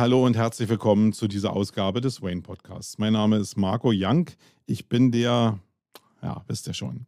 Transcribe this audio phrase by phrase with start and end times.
[0.00, 2.96] Hallo und herzlich willkommen zu dieser Ausgabe des Wayne Podcasts.
[2.96, 4.30] Mein Name ist Marco Young.
[4.64, 5.58] Ich bin der,
[6.22, 7.04] ja, wisst ihr schon,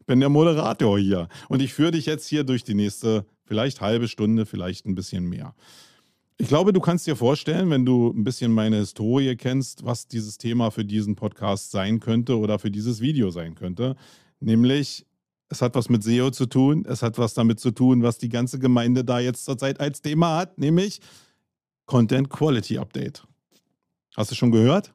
[0.00, 3.80] ich bin der Moderator hier und ich führe dich jetzt hier durch die nächste, vielleicht
[3.80, 5.54] halbe Stunde, vielleicht ein bisschen mehr.
[6.38, 10.38] Ich glaube, du kannst dir vorstellen, wenn du ein bisschen meine Historie kennst, was dieses
[10.38, 13.94] Thema für diesen Podcast sein könnte oder für dieses Video sein könnte.
[14.40, 15.06] Nämlich,
[15.50, 18.28] es hat was mit SEO zu tun, es hat was damit zu tun, was die
[18.28, 21.00] ganze Gemeinde da jetzt zurzeit als Thema hat, nämlich
[21.88, 23.26] Content Quality Update.
[24.14, 24.92] Hast du schon gehört?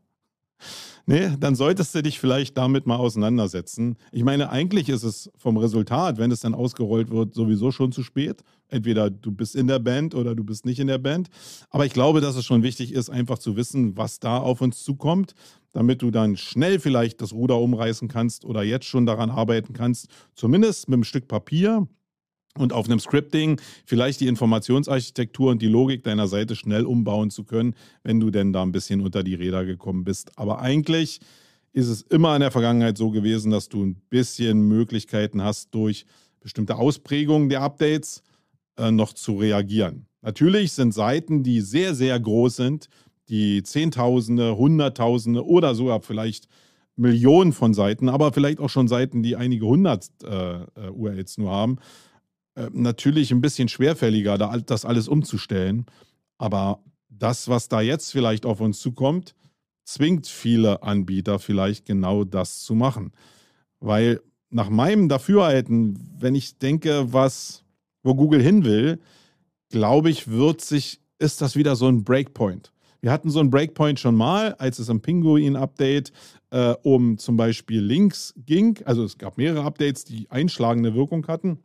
[1.06, 3.98] Nee, dann solltest du dich vielleicht damit mal auseinandersetzen.
[4.12, 8.04] Ich meine, eigentlich ist es vom Resultat, wenn es dann ausgerollt wird, sowieso schon zu
[8.04, 8.44] spät.
[8.70, 11.30] Entweder du bist in der Band oder du bist nicht in der Band.
[11.72, 14.84] Aber ich glaube, dass es schon wichtig ist, einfach zu wissen, was da auf uns
[14.84, 15.34] zukommt,
[15.74, 20.08] damit du dann schnell vielleicht das Ruder umreißen kannst oder jetzt schon daran arbeiten kannst,
[20.36, 21.88] zumindest mit einem Stück Papier
[22.58, 27.44] und auf einem Scripting vielleicht die Informationsarchitektur und die Logik deiner Seite schnell umbauen zu
[27.44, 30.38] können, wenn du denn da ein bisschen unter die Räder gekommen bist.
[30.38, 31.20] Aber eigentlich
[31.72, 36.06] ist es immer in der Vergangenheit so gewesen, dass du ein bisschen Möglichkeiten hast, durch
[36.40, 38.22] bestimmte Ausprägungen der Updates
[38.78, 40.06] äh, noch zu reagieren.
[40.22, 42.90] Natürlich sind Seiten, die sehr, sehr groß sind,
[43.30, 46.48] die Zehntausende, Hunderttausende oder sogar vielleicht
[46.96, 51.50] Millionen von Seiten, aber vielleicht auch schon Seiten, die einige hundert äh, äh URLs nur
[51.50, 51.80] haben,
[52.56, 55.86] äh, natürlich ein bisschen schwerfälliger, das alles umzustellen.
[56.38, 59.36] Aber das, was da jetzt vielleicht auf uns zukommt,
[59.86, 63.12] zwingt viele Anbieter vielleicht genau das zu machen.
[63.80, 67.64] Weil nach meinem Dafürhalten, wenn ich denke, was,
[68.04, 69.00] wo Google hin will,
[69.70, 72.72] glaube ich, wird sich, ist das wieder so ein Breakpoint.
[73.02, 76.14] Wir hatten so einen Breakpoint schon mal, als es im Pinguin-Update
[76.52, 78.80] äh, um zum Beispiel Links ging.
[78.86, 81.60] Also es gab mehrere Updates, die einschlagende Wirkung hatten.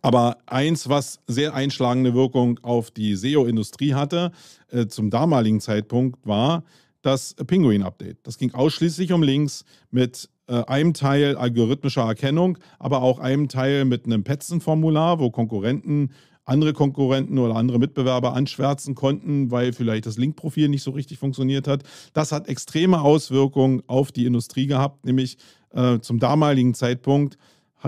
[0.00, 4.32] Aber eins, was sehr einschlagende Wirkung auf die SEO-Industrie hatte,
[4.70, 6.64] äh, zum damaligen Zeitpunkt, war
[7.02, 8.18] das Penguin-Update.
[8.22, 13.84] Das ging ausschließlich um Links mit äh, einem Teil algorithmischer Erkennung, aber auch einem Teil
[13.84, 16.10] mit einem Petzen-Formular, wo Konkurrenten
[16.44, 21.68] andere Konkurrenten oder andere Mitbewerber anschwärzen konnten, weil vielleicht das Linkprofil nicht so richtig funktioniert
[21.68, 21.84] hat.
[22.12, 25.38] Das hat extreme Auswirkungen auf die Industrie gehabt, nämlich
[25.70, 27.38] äh, zum damaligen Zeitpunkt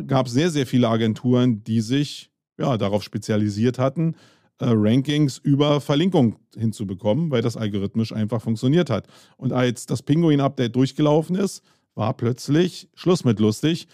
[0.06, 4.14] gab es sehr, sehr viele Agenturen, die sich ja, darauf spezialisiert hatten,
[4.58, 9.08] äh, Rankings über Verlinkung hinzubekommen, weil das algorithmisch einfach funktioniert hat.
[9.36, 11.62] Und als das Pinguin-Update durchgelaufen ist,
[11.94, 13.88] war plötzlich Schluss mit lustig,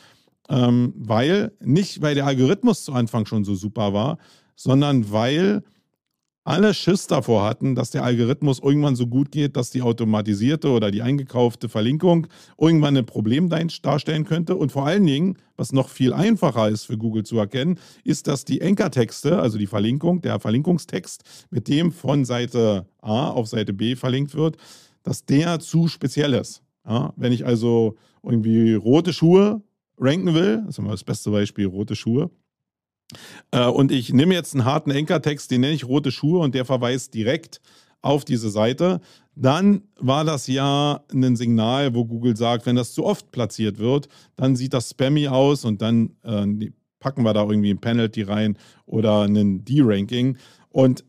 [0.48, 4.18] ähm, weil nicht, weil der Algorithmus zu Anfang schon so super war,
[4.56, 5.62] sondern weil
[6.50, 10.90] alle Schiss davor hatten, dass der Algorithmus irgendwann so gut geht, dass die automatisierte oder
[10.90, 12.26] die eingekaufte Verlinkung
[12.58, 14.56] irgendwann ein Problem darstellen könnte.
[14.56, 18.44] Und vor allen Dingen, was noch viel einfacher ist für Google zu erkennen, ist, dass
[18.44, 23.94] die Enkertexte, also die Verlinkung, der Verlinkungstext, mit dem von Seite A auf Seite B
[23.94, 24.56] verlinkt wird,
[25.04, 26.62] dass der zu speziell ist.
[26.84, 27.94] Ja, wenn ich also
[28.24, 29.62] irgendwie rote Schuhe
[29.98, 32.28] ranken will, das ist immer das beste Beispiel, rote Schuhe,
[33.50, 36.64] äh, und ich nehme jetzt einen harten Enkertext, den nenne ich rote Schuhe und der
[36.64, 37.60] verweist direkt
[38.02, 39.00] auf diese Seite.
[39.34, 44.08] Dann war das ja ein Signal, wo Google sagt, wenn das zu oft platziert wird,
[44.36, 48.56] dann sieht das spammy aus und dann äh, packen wir da irgendwie ein Penalty rein
[48.86, 50.36] oder einen D-Ranking.
[50.68, 51.04] Und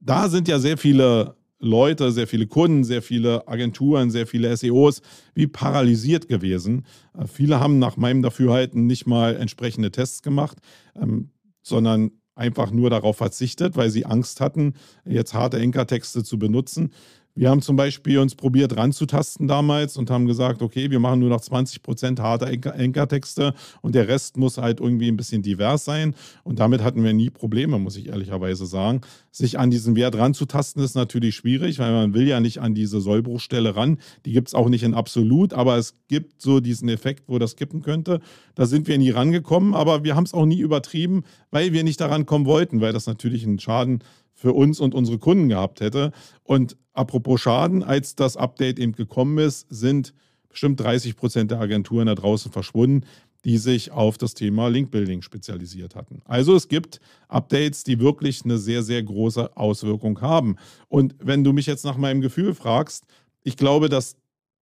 [0.00, 5.00] da sind ja sehr viele Leute, sehr viele Kunden, sehr viele Agenturen, sehr viele SEOs
[5.34, 6.84] wie paralysiert gewesen.
[7.18, 10.58] Äh, viele haben nach meinem Dafürhalten nicht mal entsprechende Tests gemacht,
[10.94, 11.30] ähm,
[11.62, 14.74] sondern einfach nur darauf verzichtet, weil sie Angst hatten,
[15.06, 16.92] jetzt harte Enkertexte zu benutzen.
[17.38, 21.28] Wir haben zum Beispiel uns probiert ranzutasten damals und haben gesagt, okay, wir machen nur
[21.28, 23.52] noch 20 Prozent harte Enkertexte
[23.82, 26.14] und der Rest muss halt irgendwie ein bisschen divers sein.
[26.44, 29.02] Und damit hatten wir nie Probleme, muss ich ehrlicherweise sagen.
[29.32, 33.02] Sich an diesen Wert ranzutasten ist natürlich schwierig, weil man will ja nicht an diese
[33.02, 33.98] Sollbruchstelle ran.
[34.24, 37.56] Die gibt es auch nicht in absolut, aber es gibt so diesen Effekt, wo das
[37.56, 38.20] kippen könnte.
[38.54, 42.00] Da sind wir nie rangekommen, aber wir haben es auch nie übertrieben, weil wir nicht
[42.00, 44.02] daran kommen wollten, weil das natürlich einen Schaden
[44.36, 46.12] für uns und unsere Kunden gehabt hätte.
[46.44, 50.14] Und apropos Schaden, als das Update eben gekommen ist, sind
[50.48, 53.06] bestimmt 30 Prozent der Agenturen da draußen verschwunden,
[53.44, 56.20] die sich auf das Thema Linkbuilding spezialisiert hatten.
[56.24, 60.56] Also es gibt Updates, die wirklich eine sehr, sehr große Auswirkung haben.
[60.88, 63.04] Und wenn du mich jetzt nach meinem Gefühl fragst,
[63.42, 64.16] ich glaube, dass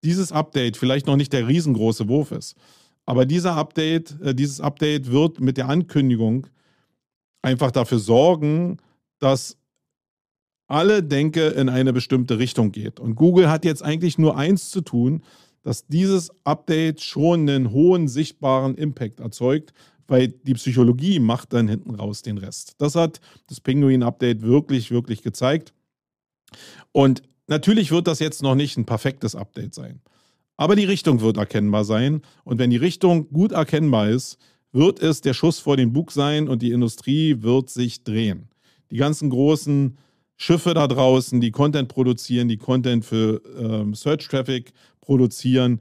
[0.04, 2.56] dieses Update vielleicht noch nicht der riesengroße Wurf ist.
[3.06, 6.46] Aber dieser Update, äh, dieses Update wird mit der Ankündigung
[7.42, 8.78] einfach dafür sorgen,
[9.18, 9.56] dass
[10.66, 13.00] alle Denke in eine bestimmte Richtung geht.
[13.00, 15.22] Und Google hat jetzt eigentlich nur eins zu tun,
[15.62, 19.72] dass dieses Update schon einen hohen sichtbaren Impact erzeugt,
[20.06, 22.74] weil die Psychologie macht dann hinten raus den Rest.
[22.78, 25.72] Das hat das Penguin-Update wirklich, wirklich gezeigt.
[26.92, 30.00] Und natürlich wird das jetzt noch nicht ein perfektes Update sein.
[30.56, 32.22] Aber die Richtung wird erkennbar sein.
[32.44, 34.38] Und wenn die Richtung gut erkennbar ist,
[34.72, 38.48] wird es der Schuss vor den Bug sein und die Industrie wird sich drehen.
[38.90, 39.96] Die ganzen großen
[40.36, 45.80] Schiffe da draußen, die Content produzieren, die Content für ähm, Search Traffic produzieren,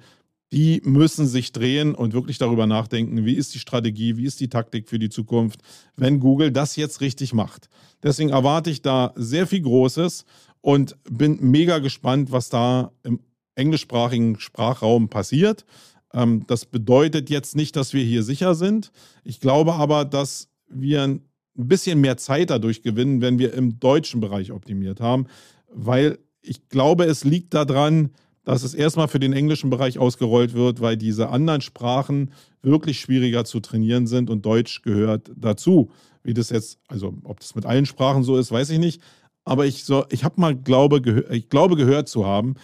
[0.52, 4.50] die müssen sich drehen und wirklich darüber nachdenken, wie ist die Strategie, wie ist die
[4.50, 5.62] Taktik für die Zukunft,
[5.96, 7.70] wenn Google das jetzt richtig macht.
[8.04, 10.26] Deswegen erwarte ich da sehr viel Großes
[10.62, 13.20] und bin mega gespannt, was da im
[13.56, 15.66] englischsprachigen Sprachraum passiert.
[16.14, 18.92] Ähm, das bedeutet jetzt nicht, dass wir hier sicher sind.
[19.24, 21.22] Ich glaube aber, dass wir ein
[21.56, 25.28] bisschen mehr Zeit dadurch gewinnen, wenn wir im deutschen Bereich optimiert haben,
[25.72, 28.12] weil ich glaube, es liegt daran,
[28.44, 33.46] dass es erstmal für den englischen Bereich ausgerollt wird, weil diese anderen Sprachen wirklich schwieriger
[33.46, 35.92] zu trainieren sind und Deutsch gehört dazu.
[36.24, 39.02] Wie das jetzt, also ob das mit allen Sprachen so ist, weiß ich nicht.
[39.46, 42.56] Aber ich, so, ich habe mal glaube, ich glaube gehört zu haben,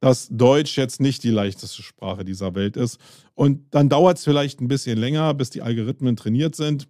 [0.00, 2.98] dass Deutsch jetzt nicht die leichteste Sprache dieser Welt ist.
[3.34, 6.88] Und dann dauert es vielleicht ein bisschen länger, bis die Algorithmen trainiert sind.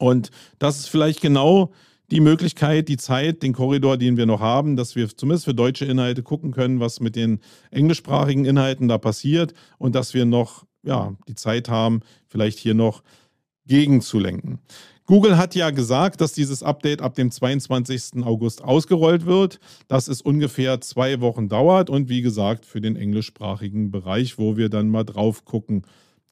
[0.00, 1.72] Und das ist vielleicht genau
[2.10, 5.84] die Möglichkeit, die Zeit, den Korridor, den wir noch haben, dass wir zumindest für deutsche
[5.84, 7.38] Inhalte gucken können, was mit den
[7.70, 13.02] englischsprachigen Inhalten da passiert und dass wir noch ja, die Zeit haben, vielleicht hier noch
[13.66, 14.58] gegenzulenken.
[15.04, 18.24] Google hat ja gesagt, dass dieses Update ab dem 22.
[18.24, 23.90] August ausgerollt wird, dass es ungefähr zwei Wochen dauert und wie gesagt für den englischsprachigen
[23.90, 25.82] Bereich, wo wir dann mal drauf gucken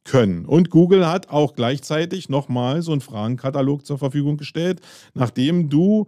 [0.09, 0.45] können.
[0.45, 4.81] Und Google hat auch gleichzeitig nochmal so einen Fragenkatalog zur Verfügung gestellt,
[5.15, 6.07] nachdem du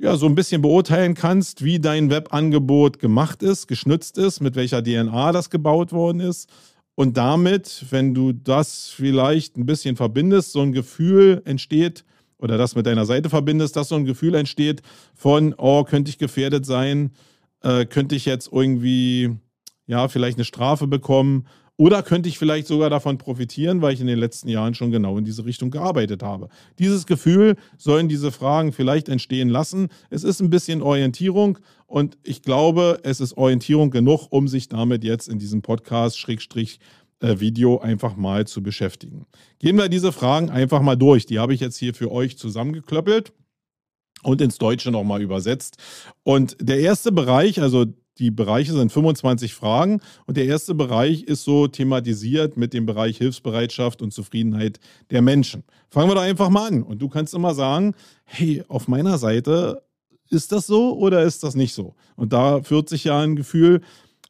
[0.00, 4.82] ja, so ein bisschen beurteilen kannst, wie dein Webangebot gemacht ist, geschnitzt ist, mit welcher
[4.82, 6.48] DNA das gebaut worden ist
[6.98, 12.04] und damit, wenn du das vielleicht ein bisschen verbindest, so ein Gefühl entsteht,
[12.38, 14.82] oder das mit deiner Seite verbindest, dass so ein Gefühl entsteht
[15.14, 17.12] von, oh, könnte ich gefährdet sein,
[17.62, 19.30] äh, könnte ich jetzt irgendwie,
[19.86, 21.46] ja, vielleicht eine Strafe bekommen
[21.78, 25.16] oder könnte ich vielleicht sogar davon profitieren, weil ich in den letzten Jahren schon genau
[25.16, 26.48] in diese Richtung gearbeitet habe.
[26.78, 29.88] Dieses Gefühl sollen diese Fragen vielleicht entstehen lassen.
[30.10, 35.04] Es ist ein bisschen Orientierung und ich glaube, es ist Orientierung genug, um sich damit
[35.04, 36.80] jetzt in diesem Podcast Schrägstrich
[37.20, 37.36] äh,
[37.80, 39.26] einfach mal zu beschäftigen.
[39.60, 41.26] Gehen wir diese Fragen einfach mal durch.
[41.26, 43.32] Die habe ich jetzt hier für euch zusammengeklöppelt
[44.24, 45.76] und ins Deutsche nochmal übersetzt.
[46.24, 47.86] Und der erste Bereich, also
[48.18, 53.18] die Bereiche sind 25 Fragen und der erste Bereich ist so thematisiert mit dem Bereich
[53.18, 54.80] Hilfsbereitschaft und Zufriedenheit
[55.10, 55.64] der Menschen.
[55.88, 57.94] Fangen wir da einfach mal an und du kannst immer sagen,
[58.24, 59.82] hey, auf meiner Seite
[60.30, 61.94] ist das so oder ist das nicht so?
[62.16, 63.80] Und da führt sich ja ein Gefühl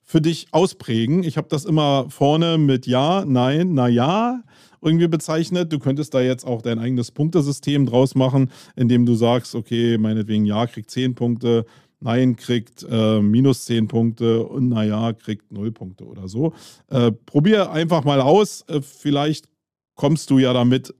[0.04, 1.22] für dich ausprägen.
[1.22, 4.42] Ich habe das immer vorne mit Ja, Nein, na ja
[4.80, 5.72] irgendwie bezeichnet.
[5.72, 10.46] Du könntest da jetzt auch dein eigenes Punktesystem draus machen, indem du sagst, okay, meinetwegen
[10.46, 11.66] Ja kriegt 10 Punkte,
[12.00, 16.52] Nein kriegt äh, minus 10 Punkte und naja, kriegt 0 Punkte oder so.
[16.88, 18.64] Äh, probier einfach mal aus.
[18.68, 19.48] Äh, vielleicht
[19.94, 20.94] kommst du ja damit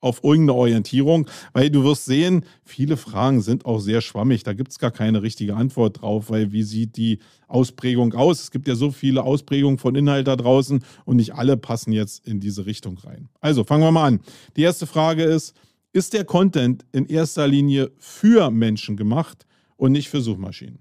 [0.00, 4.44] auf irgendeine Orientierung, weil du wirst sehen, viele Fragen sind auch sehr schwammig.
[4.44, 8.42] Da gibt es gar keine richtige Antwort drauf, weil wie sieht die Ausprägung aus?
[8.42, 12.26] Es gibt ja so viele Ausprägungen von Inhalt da draußen und nicht alle passen jetzt
[12.26, 13.28] in diese Richtung rein.
[13.40, 14.20] Also fangen wir mal an.
[14.56, 15.56] Die erste Frage ist,
[15.92, 19.45] ist der Content in erster Linie für Menschen gemacht
[19.76, 20.78] und nicht für Suchmaschinen.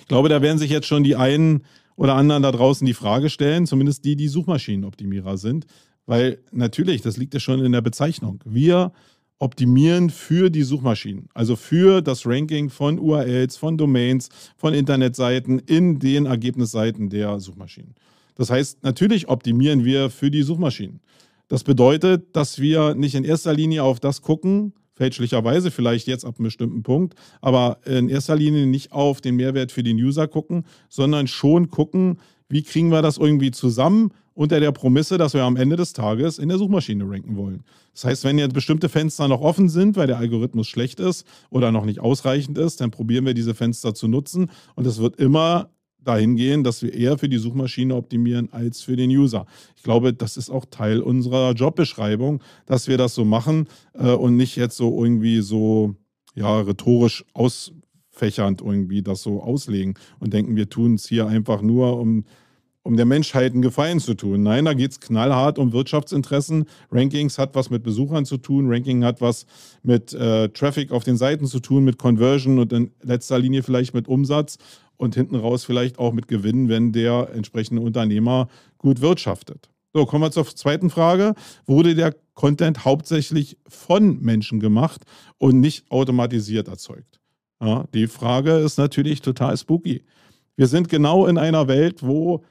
[0.00, 1.64] Ich glaube, da werden sich jetzt schon die einen
[1.96, 5.66] oder anderen da draußen die Frage stellen, zumindest die, die Suchmaschinenoptimierer sind,
[6.06, 8.40] weil natürlich, das liegt ja schon in der Bezeichnung.
[8.44, 8.92] Wir
[9.38, 15.98] optimieren für die Suchmaschinen, also für das Ranking von URLs, von Domains, von Internetseiten in
[15.98, 17.94] den Ergebnisseiten der Suchmaschinen.
[18.34, 21.00] Das heißt, natürlich optimieren wir für die Suchmaschinen.
[21.48, 26.34] Das bedeutet, dass wir nicht in erster Linie auf das gucken, fälschlicherweise vielleicht jetzt ab
[26.38, 30.64] einem bestimmten Punkt, aber in erster Linie nicht auf den Mehrwert für den User gucken,
[30.88, 35.56] sondern schon gucken, wie kriegen wir das irgendwie zusammen unter der Promisse, dass wir am
[35.56, 37.64] Ende des Tages in der Suchmaschine ranken wollen.
[37.92, 41.72] Das heißt, wenn jetzt bestimmte Fenster noch offen sind, weil der Algorithmus schlecht ist oder
[41.72, 45.70] noch nicht ausreichend ist, dann probieren wir diese Fenster zu nutzen und es wird immer
[46.08, 49.46] dahin gehen, dass wir eher für die Suchmaschine optimieren als für den User.
[49.76, 54.36] Ich glaube, das ist auch Teil unserer Jobbeschreibung, dass wir das so machen äh, und
[54.36, 55.94] nicht jetzt so irgendwie so
[56.34, 61.98] ja, rhetorisch ausfächernd irgendwie das so auslegen und denken, wir tun es hier einfach nur,
[61.98, 62.24] um
[62.82, 64.42] um der Menschheit einen Gefallen zu tun.
[64.42, 66.64] Nein, da geht es knallhart um Wirtschaftsinteressen.
[66.90, 69.46] Rankings hat was mit Besuchern zu tun, Ranking hat was
[69.82, 73.94] mit äh, Traffic auf den Seiten zu tun, mit Conversion und in letzter Linie vielleicht
[73.94, 74.58] mit Umsatz
[74.96, 79.70] und hinten raus vielleicht auch mit Gewinn, wenn der entsprechende Unternehmer gut wirtschaftet.
[79.94, 81.34] So, kommen wir zur zweiten Frage.
[81.66, 85.02] Wurde der Content hauptsächlich von Menschen gemacht
[85.38, 87.20] und nicht automatisiert erzeugt?
[87.60, 90.04] Ja, die Frage ist natürlich total spooky.
[90.56, 92.44] Wir sind genau in einer Welt, wo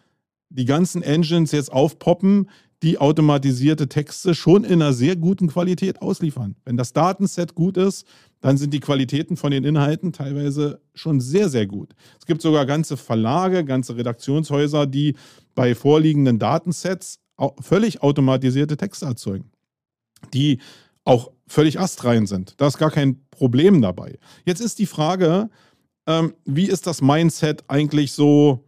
[0.49, 2.49] die ganzen Engines jetzt aufpoppen,
[2.83, 6.55] die automatisierte Texte schon in einer sehr guten Qualität ausliefern.
[6.63, 8.05] Wenn das Datenset gut ist,
[8.39, 11.93] dann sind die Qualitäten von den Inhalten teilweise schon sehr, sehr gut.
[12.19, 15.15] Es gibt sogar ganze Verlage, ganze Redaktionshäuser, die
[15.55, 17.19] bei vorliegenden Datensets
[17.59, 19.51] völlig automatisierte Texte erzeugen,
[20.33, 20.59] die
[21.03, 22.53] auch völlig astrein sind.
[22.57, 24.19] Da ist gar kein Problem dabei.
[24.45, 25.49] Jetzt ist die Frage,
[26.05, 28.63] ähm, wie ist das Mindset eigentlich so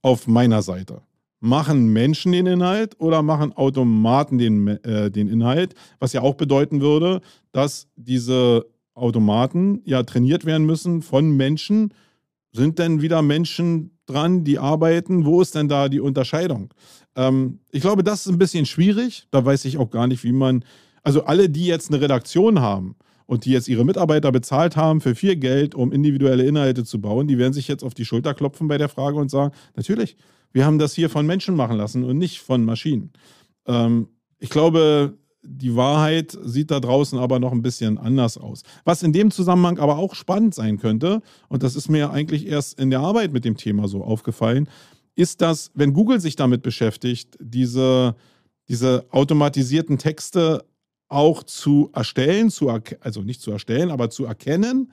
[0.00, 1.02] auf meiner Seite?
[1.44, 5.74] Machen Menschen den Inhalt oder machen Automaten den, äh, den Inhalt?
[5.98, 7.20] Was ja auch bedeuten würde,
[7.50, 11.92] dass diese Automaten ja trainiert werden müssen von Menschen.
[12.52, 15.24] Sind denn wieder Menschen dran, die arbeiten?
[15.24, 16.72] Wo ist denn da die Unterscheidung?
[17.16, 19.26] Ähm, ich glaube, das ist ein bisschen schwierig.
[19.32, 20.64] Da weiß ich auch gar nicht, wie man.
[21.02, 22.94] Also alle, die jetzt eine Redaktion haben
[23.26, 27.26] und die jetzt ihre Mitarbeiter bezahlt haben für viel Geld, um individuelle Inhalte zu bauen,
[27.26, 30.16] die werden sich jetzt auf die Schulter klopfen bei der Frage und sagen, natürlich,
[30.52, 33.12] wir haben das hier von Menschen machen lassen und nicht von Maschinen.
[33.66, 38.62] Ähm, ich glaube, die Wahrheit sieht da draußen aber noch ein bisschen anders aus.
[38.84, 42.78] Was in dem Zusammenhang aber auch spannend sein könnte, und das ist mir eigentlich erst
[42.78, 44.68] in der Arbeit mit dem Thema so aufgefallen,
[45.14, 48.14] ist, dass, wenn Google sich damit beschäftigt, diese,
[48.68, 50.64] diese automatisierten Texte
[51.08, 54.90] auch zu erstellen, zu also nicht zu erstellen, aber zu erkennen,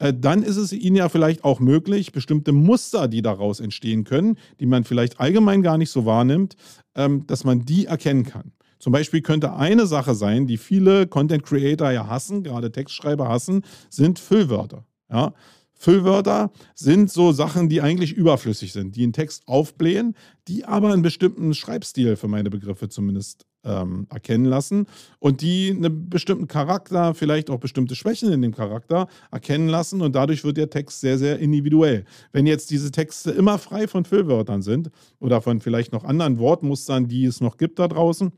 [0.00, 4.66] dann ist es ihnen ja vielleicht auch möglich, bestimmte Muster, die daraus entstehen können, die
[4.66, 6.56] man vielleicht allgemein gar nicht so wahrnimmt,
[6.94, 8.52] ähm, dass man die erkennen kann.
[8.78, 13.62] Zum Beispiel könnte eine Sache sein, die viele Content Creator ja hassen, gerade Textschreiber hassen,
[13.90, 14.86] sind Füllwörter.
[15.10, 15.34] Ja?
[15.74, 20.14] Füllwörter sind so Sachen, die eigentlich überflüssig sind, die einen Text aufblähen,
[20.48, 24.86] die aber einen bestimmten Schreibstil für meine Begriffe zumindest ähm, erkennen lassen
[25.18, 30.14] und die einen bestimmten Charakter, vielleicht auch bestimmte Schwächen in dem Charakter erkennen lassen und
[30.14, 32.04] dadurch wird der Text sehr, sehr individuell.
[32.32, 37.08] Wenn jetzt diese Texte immer frei von Füllwörtern sind oder von vielleicht noch anderen Wortmustern,
[37.08, 38.32] die es noch gibt da draußen,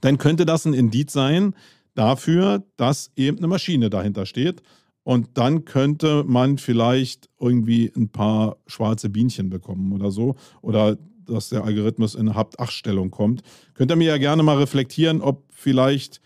[0.00, 1.54] dann könnte das ein Indiz sein
[1.94, 4.62] dafür, dass eben eine Maschine dahinter steht.
[5.02, 10.36] Und dann könnte man vielleicht irgendwie ein paar schwarze Bienchen bekommen oder so.
[10.60, 13.42] Oder dass der Algorithmus in Habt-Acht-Stellung kommt.
[13.74, 16.20] Könnt ihr mir ja gerne mal reflektieren, ob vielleicht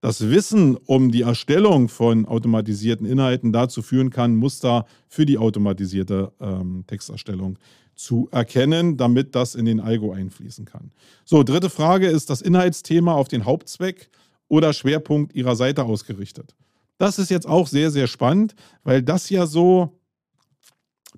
[0.00, 6.32] das Wissen um die Erstellung von automatisierten Inhalten dazu führen kann, Muster für die automatisierte
[6.40, 7.58] ähm, Texterstellung
[7.94, 10.92] zu erkennen, damit das in den Algo einfließen kann.
[11.24, 14.08] So, dritte Frage, ist das Inhaltsthema auf den Hauptzweck
[14.46, 16.54] oder Schwerpunkt Ihrer Seite ausgerichtet?
[16.98, 19.98] Das ist jetzt auch sehr, sehr spannend, weil das ja so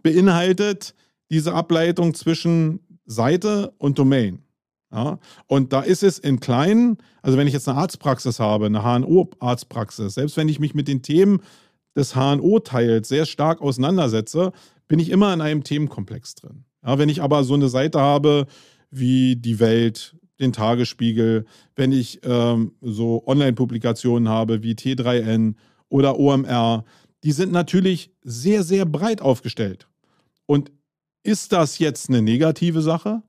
[0.02, 0.94] beinhaltet
[1.30, 4.42] diese Ableitung zwischen Seite und Domain.
[4.92, 8.82] Ja, und da ist es in kleinen, also wenn ich jetzt eine Arztpraxis habe, eine
[8.82, 11.42] HNO-Arztpraxis, selbst wenn ich mich mit den Themen
[11.94, 14.52] des HNO-Teils sehr stark auseinandersetze,
[14.88, 16.64] bin ich immer in einem Themenkomplex drin.
[16.84, 18.46] Ja, wenn ich aber so eine Seite habe
[18.90, 21.44] wie die Welt, den Tagesspiegel,
[21.76, 25.54] wenn ich ähm, so Online-Publikationen habe wie T3N
[25.88, 26.84] oder OMR,
[27.22, 29.86] die sind natürlich sehr, sehr breit aufgestellt.
[30.46, 30.72] Und
[31.22, 33.22] ist das jetzt eine negative Sache?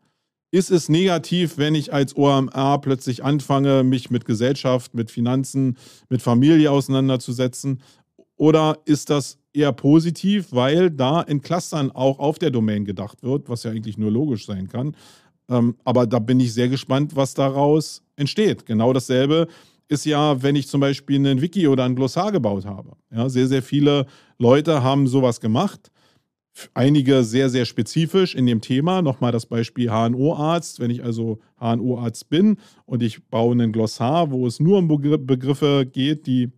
[0.51, 5.77] Ist es negativ, wenn ich als OMR plötzlich anfange, mich mit Gesellschaft, mit Finanzen,
[6.09, 7.81] mit Familie auseinanderzusetzen?
[8.35, 13.49] Oder ist das eher positiv, weil da in Clustern auch auf der Domain gedacht wird,
[13.49, 14.95] was ja eigentlich nur logisch sein kann.
[15.49, 18.65] Ähm, aber da bin ich sehr gespannt, was daraus entsteht.
[18.65, 19.47] Genau dasselbe
[19.87, 22.93] ist ja, wenn ich zum Beispiel einen Wiki oder ein Glossar gebaut habe.
[23.13, 24.05] Ja, sehr, sehr viele
[24.37, 25.91] Leute haben sowas gemacht.
[26.73, 29.01] Einige sehr, sehr spezifisch in dem Thema.
[29.01, 30.79] Nochmal das Beispiel HNO-Arzt.
[30.79, 35.85] Wenn ich also HNO-Arzt bin und ich baue einen Glossar, wo es nur um Begriffe
[35.85, 36.51] geht, die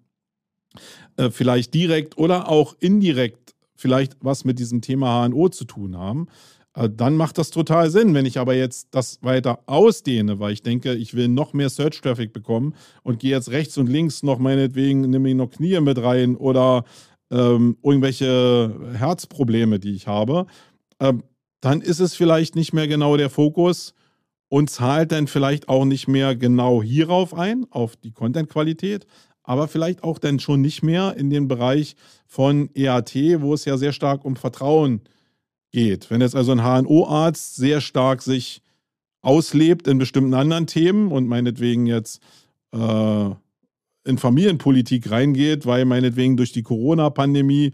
[1.17, 6.27] äh, vielleicht direkt oder auch indirekt vielleicht was mit diesem Thema HNO zu tun haben,
[6.75, 8.13] äh, dann macht das total Sinn.
[8.13, 12.33] Wenn ich aber jetzt das weiter ausdehne, weil ich denke, ich will noch mehr Search-Traffic
[12.33, 16.35] bekommen und gehe jetzt rechts und links noch meinetwegen, nehme ich noch Knie mit rein
[16.35, 16.85] oder
[17.33, 20.45] ähm, irgendwelche Herzprobleme, die ich habe,
[20.99, 21.23] ähm,
[21.61, 23.93] dann ist es vielleicht nicht mehr genau der Fokus
[24.49, 29.07] und zahlt dann vielleicht auch nicht mehr genau hierauf ein, auf die Content-Qualität,
[29.41, 31.95] aber vielleicht auch dann schon nicht mehr in den Bereich
[32.27, 35.01] von EAT, wo es ja sehr stark um Vertrauen
[35.71, 36.11] geht.
[36.11, 38.61] Wenn jetzt also ein HNO-Arzt sehr stark sich
[39.21, 42.21] auslebt in bestimmten anderen Themen und meinetwegen jetzt
[42.73, 43.29] äh,
[44.05, 47.71] in Familienpolitik reingeht, weil meinetwegen durch die Corona-Pandemie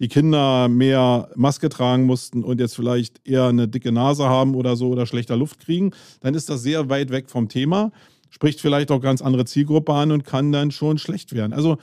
[0.00, 4.76] die Kinder mehr Maske tragen mussten und jetzt vielleicht eher eine dicke Nase haben oder
[4.76, 7.92] so oder schlechter Luft kriegen, dann ist das sehr weit weg vom Thema
[8.32, 11.52] spricht vielleicht auch ganz andere Zielgruppe an und kann dann schon schlecht werden.
[11.52, 11.76] Also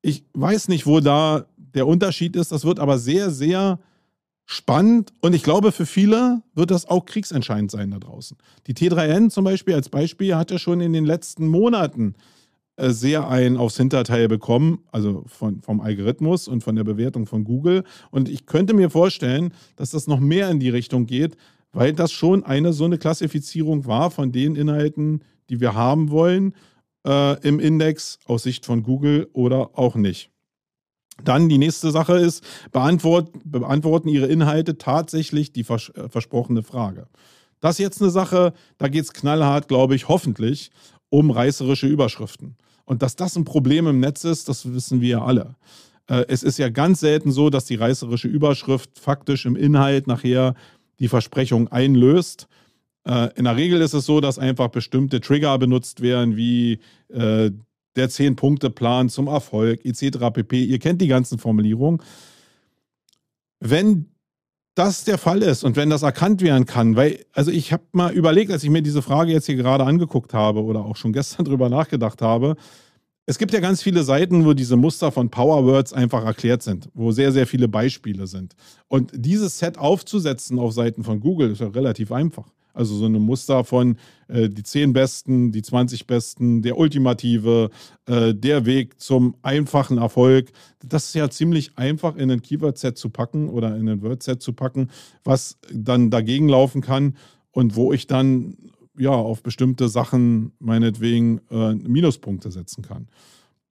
[0.00, 3.78] ich weiß nicht, wo da der Unterschied ist, das wird aber sehr, sehr
[4.46, 8.38] spannend und ich glaube, für viele wird das auch kriegsentscheidend sein da draußen.
[8.66, 12.14] Die T3N zum Beispiel als Beispiel hat ja schon in den letzten Monaten
[12.78, 17.84] sehr ein aufs Hinterteil bekommen, also von, vom Algorithmus und von der Bewertung von Google.
[18.10, 21.36] Und ich könnte mir vorstellen, dass das noch mehr in die Richtung geht,
[21.72, 26.54] weil das schon eine so eine Klassifizierung war von den Inhalten, die wir haben wollen
[27.06, 30.30] äh, im Index aus Sicht von Google oder auch nicht.
[31.24, 37.08] Dann die nächste Sache ist, beantwort, beantworten Ihre Inhalte tatsächlich die vers äh, versprochene Frage.
[37.60, 40.70] Das ist jetzt eine Sache, da geht es knallhart, glaube ich, hoffentlich
[41.08, 42.56] um reißerische Überschriften.
[42.86, 45.56] Und dass das ein Problem im Netz ist, das wissen wir ja alle.
[46.06, 50.54] Äh, es ist ja ganz selten so, dass die reißerische Überschrift faktisch im Inhalt nachher
[50.98, 52.48] die Versprechung einlöst.
[53.04, 58.10] Äh, in der Regel ist es so, dass einfach bestimmte Trigger benutzt werden, wie der
[58.10, 60.18] Zehn-Punkte-Plan zum Erfolg etc.
[60.32, 60.64] pp.
[60.64, 62.02] Ihr kennt die ganzen Formulierungen.
[63.60, 64.06] Wenn
[64.76, 68.12] das der Fall ist und wenn das erkannt werden kann, weil, also ich habe mal
[68.12, 71.44] überlegt, als ich mir diese Frage jetzt hier gerade angeguckt habe oder auch schon gestern
[71.46, 72.56] drüber nachgedacht habe,
[73.24, 77.10] es gibt ja ganz viele Seiten, wo diese Muster von Powerwords einfach erklärt sind, wo
[77.10, 78.54] sehr, sehr viele Beispiele sind.
[78.86, 82.46] Und dieses Set aufzusetzen auf Seiten von Google ist ja relativ einfach.
[82.76, 83.96] Also so eine Muster von
[84.28, 87.70] äh, die 10 Besten, die 20 Besten, der Ultimative,
[88.06, 90.52] äh, der Weg zum einfachen Erfolg.
[90.84, 94.52] Das ist ja ziemlich einfach in ein Keyword-Set zu packen oder in ein Word-Set zu
[94.52, 94.90] packen,
[95.24, 97.16] was dann dagegen laufen kann
[97.50, 98.56] und wo ich dann
[98.98, 103.08] ja auf bestimmte Sachen meinetwegen äh, Minuspunkte setzen kann.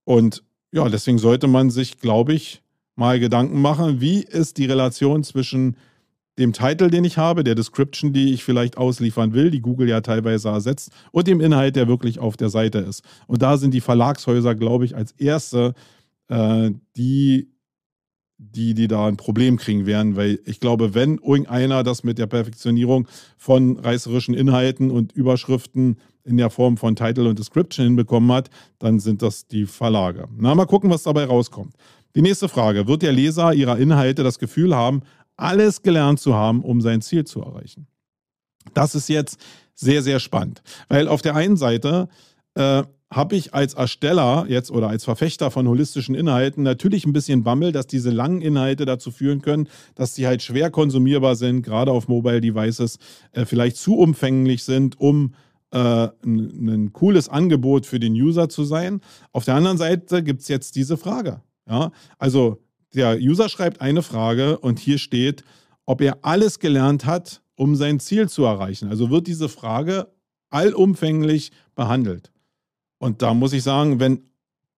[0.03, 2.63] Und ja, deswegen sollte man sich, glaube ich,
[2.95, 5.77] mal Gedanken machen, wie ist die Relation zwischen
[6.37, 10.01] dem Titel, den ich habe, der Description, die ich vielleicht ausliefern will, die Google ja
[10.01, 13.03] teilweise ersetzt, und dem Inhalt, der wirklich auf der Seite ist.
[13.27, 15.73] Und da sind die Verlagshäuser, glaube ich, als erste,
[16.27, 17.49] äh, die,
[18.37, 22.27] die, die da ein Problem kriegen werden, weil ich glaube, wenn irgendeiner das mit der
[22.27, 28.49] Perfektionierung von reißerischen Inhalten und Überschriften in der Form von Title und Description hinbekommen hat,
[28.79, 30.27] dann sind das die Verlage.
[30.37, 31.75] Na, mal gucken, was dabei rauskommt.
[32.15, 32.87] Die nächste Frage.
[32.87, 35.01] Wird der Leser ihrer Inhalte das Gefühl haben,
[35.37, 37.87] alles gelernt zu haben, um sein Ziel zu erreichen.
[38.73, 39.39] Das ist jetzt
[39.73, 42.07] sehr, sehr spannend, weil auf der einen Seite
[42.55, 47.43] äh, habe ich als Ersteller jetzt oder als Verfechter von holistischen Inhalten natürlich ein bisschen
[47.43, 51.91] Bammel, dass diese langen Inhalte dazu führen können, dass sie halt schwer konsumierbar sind, gerade
[51.91, 52.97] auf Mobile Devices,
[53.31, 55.33] äh, vielleicht zu umfänglich sind, um
[55.71, 59.01] äh, ein, cooles Angebot für den User zu sein.
[59.31, 61.41] Auf der anderen Seite gibt es jetzt diese Frage.
[61.69, 61.91] Ja?
[62.17, 62.64] Also
[62.95, 65.43] der User schreibt eine Frage und hier steht,
[65.85, 68.89] ob er alles gelernt hat, um sein Ziel zu erreichen.
[68.89, 70.07] Also wird diese Frage
[70.49, 72.31] allumfänglich behandelt.
[72.97, 74.23] Und da muss ich sagen, wenn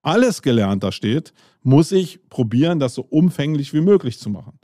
[0.02, 4.60] alles gelernt da steht, muss ich probieren, das so umfänglich wie möglich zu machen.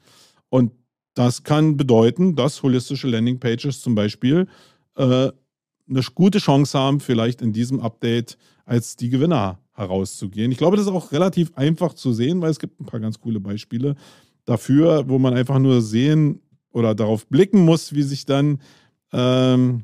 [0.49, 0.71] Und
[1.13, 4.47] das kann bedeuten, dass holistische Landingpages zum Beispiel
[4.95, 5.29] äh,
[5.89, 10.51] eine gute Chance haben, vielleicht in diesem Update als die Gewinner herauszugehen.
[10.51, 13.19] Ich glaube, das ist auch relativ einfach zu sehen, weil es gibt ein paar ganz
[13.19, 13.95] coole Beispiele
[14.45, 18.59] dafür, wo man einfach nur sehen oder darauf blicken muss, wie sich dann,
[19.11, 19.83] ähm,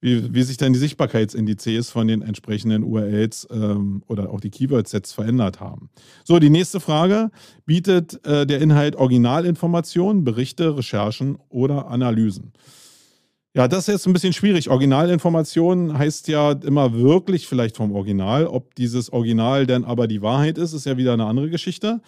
[0.00, 5.12] wie, wie sich dann die Sichtbarkeitsindizes von den entsprechenden URLs ähm, oder auch die Keyword-Sets
[5.12, 5.90] verändert haben.
[6.24, 7.30] So, die nächste Frage.
[7.66, 12.52] Bietet äh, der Inhalt Originalinformationen, Berichte, Recherchen oder Analysen?
[13.54, 14.70] Ja, das ist jetzt ein bisschen schwierig.
[14.70, 18.46] Originalinformation heißt ja immer wirklich vielleicht vom Original.
[18.46, 22.00] Ob dieses Original denn aber die Wahrheit ist, ist ja wieder eine andere Geschichte.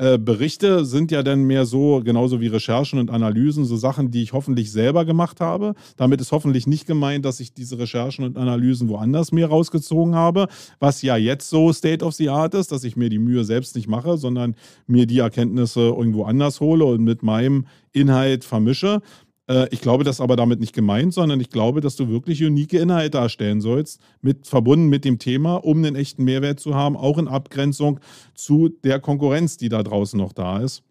[0.00, 4.22] Äh, Berichte sind ja dann mehr so, genauso wie Recherchen und Analysen, so Sachen, die
[4.22, 5.74] ich hoffentlich selber gemacht habe.
[5.96, 10.48] Damit ist hoffentlich nicht gemeint, dass ich diese Recherchen und Analysen woanders mir rausgezogen habe,
[10.80, 13.76] was ja jetzt so State of the Art ist, dass ich mir die Mühe selbst
[13.76, 14.56] nicht mache, sondern
[14.88, 19.00] mir die Erkenntnisse irgendwo anders hole und mit meinem Inhalt vermische.
[19.48, 22.42] Äh, ich glaube, das ist aber damit nicht gemeint, sondern ich glaube, dass du wirklich
[22.44, 26.96] unique Inhalte erstellen sollst, mit, verbunden mit dem Thema, um einen echten Mehrwert zu haben,
[26.96, 28.00] auch in Abgrenzung
[28.34, 30.82] zu der Konkurrenz, die da draußen noch da ist.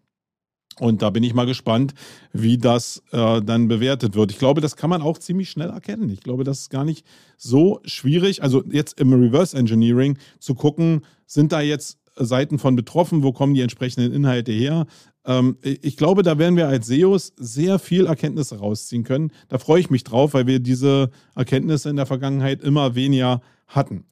[0.80, 1.94] Und da bin ich mal gespannt,
[2.32, 4.30] wie das äh, dann bewertet wird.
[4.30, 6.08] Ich glaube, das kann man auch ziemlich schnell erkennen.
[6.10, 7.04] Ich glaube, das ist gar nicht
[7.36, 8.42] so schwierig.
[8.44, 13.54] Also jetzt im Reverse Engineering zu gucken, sind da jetzt Seiten von betroffen, wo kommen
[13.54, 14.86] die entsprechenden Inhalte her,
[15.28, 19.30] ähm, ich glaube, da werden wir als SEOs sehr viel Erkenntnisse rausziehen können.
[19.48, 24.04] Da freue ich mich drauf, weil wir diese Erkenntnisse in der Vergangenheit immer weniger hatten.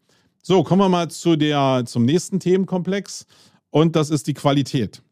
[0.42, 3.26] So, kommen wir mal zu der, zum nächsten Themenkomplex
[3.70, 5.02] und das ist die Qualität.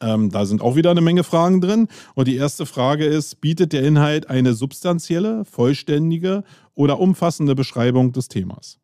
[0.00, 1.88] Ähm, da sind auch wieder eine Menge Fragen drin.
[2.14, 6.42] Und die erste Frage ist, bietet der Inhalt eine substanzielle, vollständige
[6.74, 8.80] oder umfassende Beschreibung des Themas?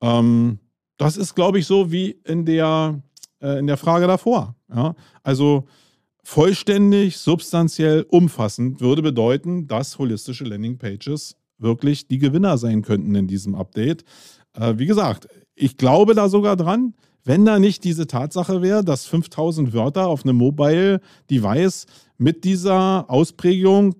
[0.00, 0.58] Ähm,
[1.00, 3.00] das ist, glaube ich, so wie in der,
[3.40, 4.54] äh, in der Frage davor.
[4.68, 4.94] Ja?
[5.22, 5.64] Also
[6.22, 13.54] vollständig, substanziell, umfassend würde bedeuten, dass holistische Landingpages wirklich die Gewinner sein könnten in diesem
[13.54, 14.04] Update.
[14.52, 16.92] Äh, wie gesagt, ich glaube da sogar dran,
[17.24, 21.86] wenn da nicht diese Tatsache wäre, dass 5000 Wörter auf einem Mobile Device
[22.18, 23.94] mit dieser Ausprägung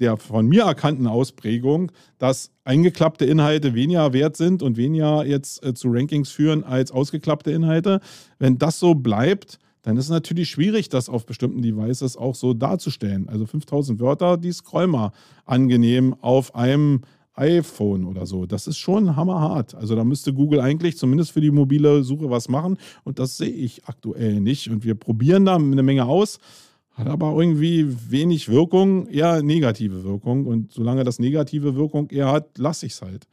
[0.00, 5.74] der von mir erkannten Ausprägung, dass eingeklappte Inhalte weniger wert sind und weniger jetzt äh,
[5.74, 8.00] zu Rankings führen als ausgeklappte Inhalte.
[8.38, 12.54] Wenn das so bleibt, dann ist es natürlich schwierig, das auf bestimmten Devices auch so
[12.54, 13.28] darzustellen.
[13.28, 15.12] Also 5000 Wörter, die scroll mal
[15.44, 17.02] angenehm auf einem
[17.36, 18.46] iPhone oder so.
[18.46, 19.74] Das ist schon hammerhart.
[19.74, 23.50] Also da müsste Google eigentlich zumindest für die mobile Suche was machen und das sehe
[23.50, 24.68] ich aktuell nicht.
[24.68, 26.40] Und wir probieren da eine Menge aus.
[26.96, 30.46] Hat aber irgendwie wenig Wirkung, eher negative Wirkung.
[30.46, 33.26] Und solange das negative Wirkung eher hat, lasse ich es halt.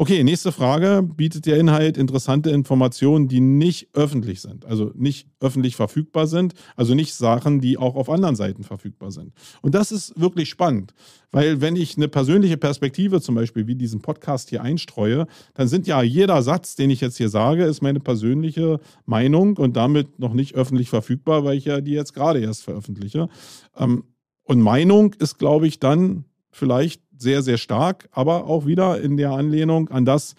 [0.00, 1.02] Okay, nächste Frage.
[1.02, 6.94] Bietet der Inhalt interessante Informationen, die nicht öffentlich sind, also nicht öffentlich verfügbar sind, also
[6.94, 9.34] nicht Sachen, die auch auf anderen Seiten verfügbar sind?
[9.60, 10.94] Und das ist wirklich spannend,
[11.32, 15.86] weil wenn ich eine persönliche Perspektive zum Beispiel wie diesen Podcast hier einstreue, dann sind
[15.86, 20.32] ja jeder Satz, den ich jetzt hier sage, ist meine persönliche Meinung und damit noch
[20.32, 23.28] nicht öffentlich verfügbar, weil ich ja die jetzt gerade erst veröffentliche.
[23.76, 24.04] Ähm,
[24.44, 29.32] und Meinung ist, glaube ich, dann vielleicht sehr, sehr stark, aber auch wieder in der
[29.32, 30.34] Anlehnung an das,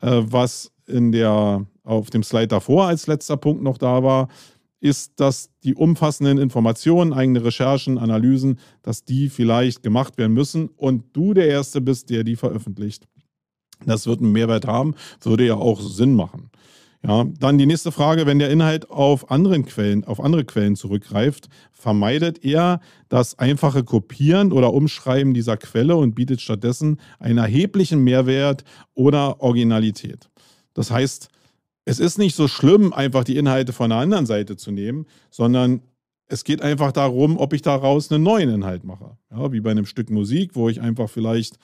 [0.00, 4.28] äh, was in der, auf dem Slide davor als letzter Punkt noch da war,
[4.80, 11.04] ist, dass die umfassenden Informationen, eigene Recherchen, Analysen, dass die vielleicht gemacht werden müssen und
[11.12, 13.06] du der Erste bist, der die veröffentlicht.
[13.86, 16.50] Das wird einen Mehrwert haben, würde ja auch Sinn machen.
[17.04, 21.48] Ja, dann die nächste Frage, wenn der Inhalt auf anderen Quellen, auf andere Quellen zurückgreift,
[21.72, 28.62] vermeidet er das einfache Kopieren oder Umschreiben dieser Quelle und bietet stattdessen einen erheblichen Mehrwert
[28.94, 30.30] oder Originalität.
[30.74, 31.28] Das heißt,
[31.84, 35.82] es ist nicht so schlimm, einfach die Inhalte von einer anderen Seite zu nehmen, sondern
[36.28, 39.16] es geht einfach darum, ob ich daraus einen neuen Inhalt mache.
[39.32, 41.58] Ja, wie bei einem Stück Musik, wo ich einfach vielleicht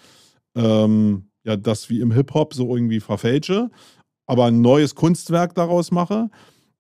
[0.57, 3.71] ähm, ja, das wie im Hip-Hop so irgendwie verfälsche
[4.29, 6.31] aber ein neues Kunstwerk daraus mache,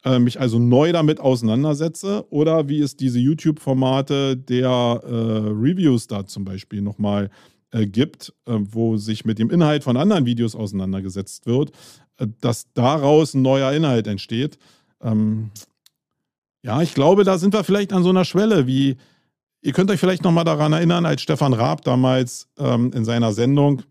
[0.05, 6.27] äh, mich also neu damit auseinandersetze oder wie es diese YouTube-Formate der äh, Reviews da
[6.27, 7.31] zum Beispiel nochmal
[7.73, 11.73] äh, gibt, äh, wo sich mit dem Inhalt von anderen Videos auseinandergesetzt wird,
[12.19, 14.59] äh, dass daraus ein neuer Inhalt entsteht.
[15.03, 15.51] Ähm,
[16.63, 18.97] ja, ich glaube, da sind wir vielleicht an so einer Schwelle, wie
[19.63, 23.83] ihr könnt euch vielleicht nochmal daran erinnern, als Stefan Raab damals ähm, in seiner Sendung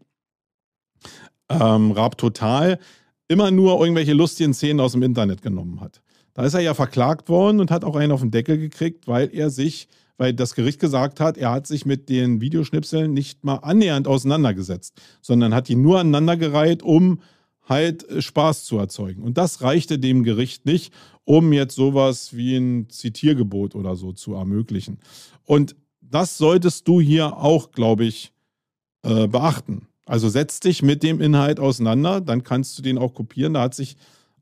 [1.50, 2.80] ähm, Raab Total
[3.28, 6.02] immer nur irgendwelche lustigen Szenen aus dem Internet genommen hat.
[6.34, 9.34] Da ist er ja verklagt worden und hat auch einen auf den Deckel gekriegt, weil
[9.34, 9.88] er sich,
[10.18, 15.02] weil das Gericht gesagt hat, er hat sich mit den Videoschnipseln nicht mal annähernd auseinandergesetzt,
[15.22, 17.22] sondern hat die nur aneinandergereiht, um
[17.68, 19.24] halt äh, Spaß zu erzeugen.
[19.24, 20.94] Und das reichte dem Gericht nicht,
[21.26, 25.00] um jetzt sowas wie ein Zitiergebot oder so zu ermöglichen.
[25.44, 28.32] Und das solltest du hier auch, glaube ich,
[29.04, 29.88] äh, beachten.
[30.08, 33.54] Also setz dich mit dem Inhalt auseinander, dann kannst du den auch kopieren.
[33.54, 33.98] Da hat sich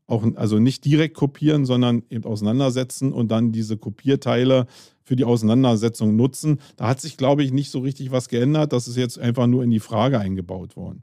[0.05, 4.67] auch, also nicht direkt kopieren, sondern eben auseinandersetzen und dann diese Kopierteile
[5.03, 6.59] für die Auseinandersetzung nutzen.
[6.77, 8.73] Da hat sich, glaube ich, nicht so richtig was geändert.
[8.73, 11.01] Das ist jetzt einfach nur in die Frage eingebaut worden.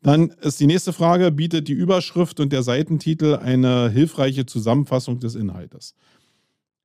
[0.00, 5.34] Dann ist die nächste Frage, bietet die Überschrift und der Seitentitel eine hilfreiche Zusammenfassung des
[5.34, 5.94] Inhaltes?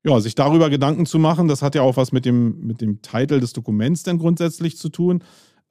[0.04, 3.02] Ja, sich darüber Gedanken zu machen, das hat ja auch was mit dem, mit dem
[3.02, 5.24] Titel des Dokuments denn grundsätzlich zu tun.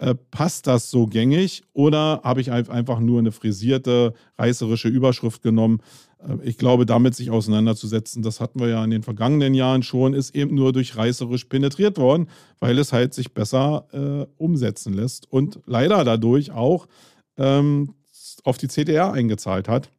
[0.03, 5.81] Äh, passt das so gängig oder habe ich einfach nur eine frisierte, reißerische Überschrift genommen?
[6.19, 10.13] Äh, ich glaube, damit sich auseinanderzusetzen, das hatten wir ja in den vergangenen Jahren schon,
[10.13, 15.31] ist eben nur durch reißerisch penetriert worden, weil es halt sich besser äh, umsetzen lässt
[15.31, 16.89] und leider dadurch auch
[17.37, 17.95] ähm,
[18.43, 19.93] auf die CTR eingezahlt hat,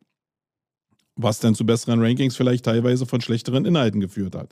[1.15, 4.49] was dann zu besseren Rankings vielleicht teilweise von schlechteren Inhalten geführt hat.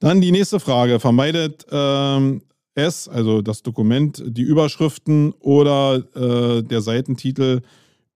[0.00, 0.98] Dann die nächste Frage.
[0.98, 2.42] Vermeidet ähm,
[2.74, 7.60] S, also das Dokument, die Überschriften oder äh, der Seitentitel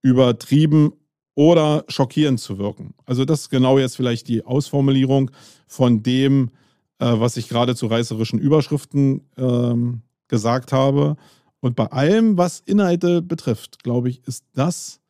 [0.03, 0.93] übertrieben
[1.35, 2.95] oder schockierend zu wirken.
[3.05, 5.31] Also das ist genau jetzt vielleicht die Ausformulierung
[5.67, 6.51] von dem,
[6.99, 11.17] äh, was ich gerade zu reißerischen Überschriften ähm, gesagt habe.
[11.61, 15.01] Und bei allem, was Inhalte betrifft, glaube ich, ist das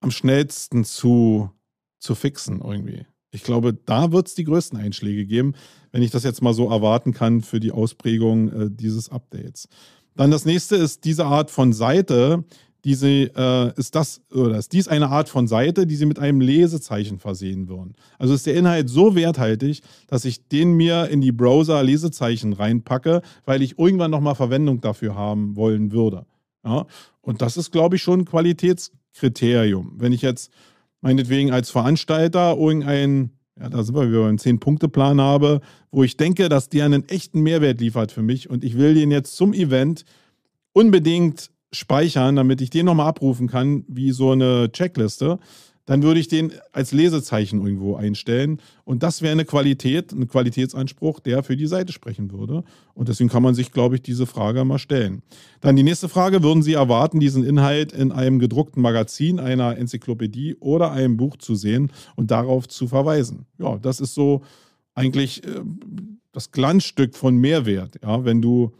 [0.00, 1.50] am schnellsten zu,
[1.98, 3.06] zu fixen irgendwie.
[3.36, 5.54] Ich glaube, da wird es die größten Einschläge geben,
[5.92, 9.68] wenn ich das jetzt mal so erwarten kann für die Ausprägung äh, dieses Updates.
[10.16, 12.44] Dann das nächste ist diese Art von Seite,
[12.82, 16.40] diese, äh, ist das oder ist dies eine Art von Seite, die Sie mit einem
[16.40, 17.94] Lesezeichen versehen würden.
[18.18, 23.20] Also ist der Inhalt so werthaltig, dass ich den mir in die Browser Lesezeichen reinpacke,
[23.44, 26.24] weil ich irgendwann nochmal Verwendung dafür haben wollen würde.
[26.64, 26.86] Ja?
[27.20, 29.96] Und das ist, glaube ich, schon ein Qualitätskriterium.
[29.98, 30.50] Wenn ich jetzt
[31.00, 36.48] meinetwegen als Veranstalter irgendein Ja, da sind wir wieder beim Zehn-Punkte-Plan habe, wo ich denke,
[36.48, 38.50] dass der einen echten Mehrwert liefert für mich.
[38.50, 40.04] Und ich will den jetzt zum Event
[40.74, 45.38] unbedingt speichern, damit ich den nochmal abrufen kann, wie so eine Checkliste
[45.86, 48.60] dann würde ich den als Lesezeichen irgendwo einstellen.
[48.84, 52.64] Und das wäre eine Qualität, ein Qualitätsanspruch, der für die Seite sprechen würde.
[52.94, 55.22] Und deswegen kann man sich, glaube ich, diese Frage mal stellen.
[55.60, 60.56] Dann die nächste Frage, würden Sie erwarten, diesen Inhalt in einem gedruckten Magazin, einer Enzyklopädie
[60.56, 63.46] oder einem Buch zu sehen und darauf zu verweisen?
[63.58, 64.42] Ja, das ist so
[64.94, 65.60] eigentlich äh,
[66.32, 68.00] das Glanzstück von Mehrwert.
[68.02, 68.72] Ja, wenn du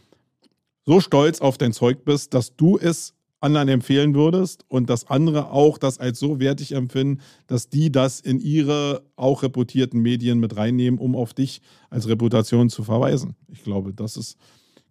[0.84, 3.15] so stolz auf dein Zeug bist, dass du es
[3.46, 8.20] anderen empfehlen würdest und dass andere auch das als so wertig empfinden, dass die das
[8.20, 13.36] in ihre auch reputierten Medien mit reinnehmen, um auf dich als Reputation zu verweisen.
[13.48, 14.36] Ich glaube, das ist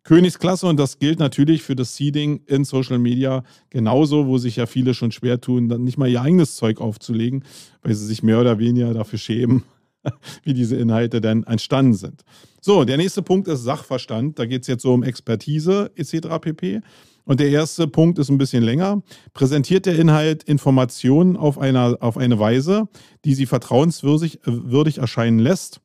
[0.04, 4.68] Königsklasse und das gilt natürlich für das Seeding in Social Media genauso, wo sich ja
[4.68, 7.44] viele schon schwer tun, dann nicht mal ihr eigenes Zeug aufzulegen,
[7.82, 9.64] weil sie sich mehr oder weniger dafür schämen,
[10.44, 12.24] wie diese Inhalte denn entstanden sind.
[12.62, 14.40] So, der nächste Punkt ist Sachverstand.
[14.40, 16.40] Da geht es jetzt so um Expertise etc.
[16.42, 16.82] pp.
[17.26, 19.02] Und der erste Punkt ist ein bisschen länger.
[19.34, 22.88] Präsentiert der Inhalt Informationen auf, einer, auf eine Weise,
[23.26, 25.82] die sie vertrauenswürdig würdig erscheinen lässt,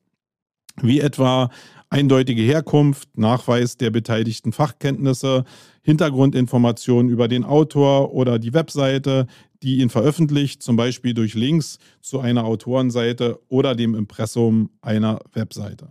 [0.81, 1.49] wie etwa
[1.89, 5.43] eindeutige Herkunft, Nachweis der beteiligten Fachkenntnisse,
[5.81, 9.27] Hintergrundinformationen über den Autor oder die Webseite,
[9.61, 15.89] die ihn veröffentlicht, zum Beispiel durch Links zu einer Autorenseite oder dem Impressum einer Webseite.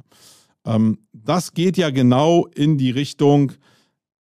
[0.65, 3.53] Ähm, das geht ja genau in die Richtung,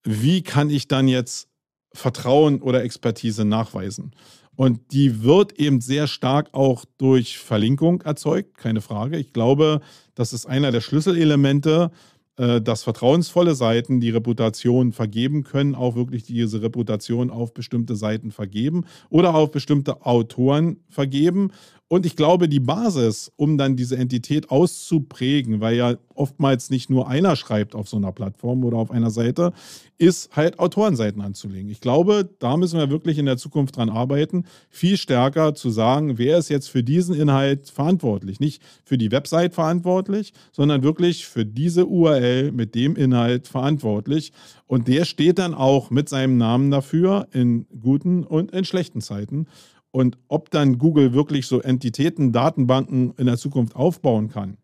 [0.04, 1.48] wie kann ich dann jetzt
[1.94, 4.12] Vertrauen oder Expertise nachweisen?
[4.56, 9.18] Und die wird eben sehr stark auch durch Verlinkung erzeugt, keine Frage.
[9.18, 9.80] Ich glaube,
[10.16, 11.92] das ist einer der Schlüsselelemente,
[12.40, 18.32] äh, dass vertrauensvolle Seiten die Reputation vergeben können, auch wirklich diese Reputation auf bestimmte Seiten
[18.32, 21.52] vergeben oder auf bestimmte Autoren vergeben.
[21.90, 27.08] Und ich glaube, die Basis, um dann diese Entität auszuprägen, weil ja oftmals nicht nur
[27.08, 29.54] einer schreibt auf so einer Plattform oder auf einer Seite,
[29.98, 31.72] ist halt Autorenseiten anzulegen.
[31.72, 36.20] Ich glaube, da müssen wir wirklich in der Zukunft dran arbeiten, viel stärker zu sagen,
[36.20, 38.40] wer ist jetzt für diesen Inhalt verantwortlich.
[38.40, 44.32] Nicht für die Website verantwortlich, sondern wirklich für diese URL mit dem Inhalt verantwortlich.
[44.68, 49.48] Und der steht dann auch mit seinem Namen dafür in guten und in schlechten Zeiten.
[49.92, 54.58] Und ob dann Google wirklich so Entitäten, Datenbanken in der Zukunft aufbauen kann,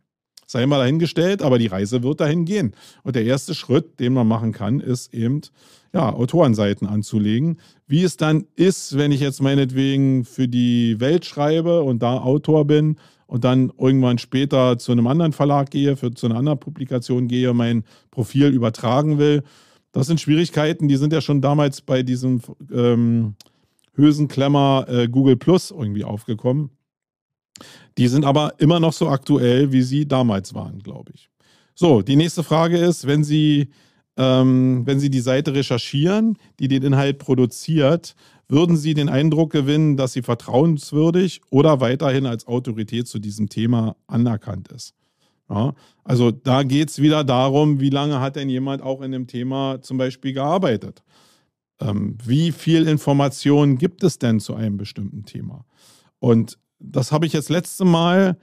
[0.45, 2.75] sei mal dahingestellt, aber die Reise wird dahin gehen.
[3.03, 5.41] Und der erste Schritt, den man machen kann, ist eben,
[5.93, 7.57] ja, Autorenseiten anzulegen.
[7.88, 12.65] Wie es dann ist, wenn ich jetzt meinetwegen für die Welt schreibe und da Autor
[12.65, 17.27] bin und dann irgendwann später zu einem anderen Verlag gehe, für, zu einer anderen Publikation
[17.27, 19.43] gehe, mein Profil übertragen will.
[19.91, 23.35] Das sind Schwierigkeiten, die sind ja schon damals bei diesem ähm,
[23.95, 26.71] Hülsenklemmer äh, Google Plus irgendwie aufgekommen.
[27.97, 31.29] Die sind aber immer noch so aktuell, wie sie damals waren, glaube ich.
[31.73, 33.69] So, die nächste Frage ist, wenn Sie,
[34.17, 38.15] ähm, wenn Sie die Seite recherchieren, die den Inhalt produziert,
[38.47, 43.97] würden Sie den Eindruck gewinnen, dass sie vertrauenswürdig oder weiterhin als Autorität zu diesem Thema
[44.08, 44.93] anerkannt ist?
[45.49, 49.27] Ja, also da geht es wieder darum, wie lange hat denn jemand auch in dem
[49.27, 51.03] Thema zum Beispiel gearbeitet?
[51.79, 55.65] Ähm, wie viel Information gibt es denn zu einem bestimmten Thema?
[56.19, 58.38] Und das habe ich jetzt letzte Mal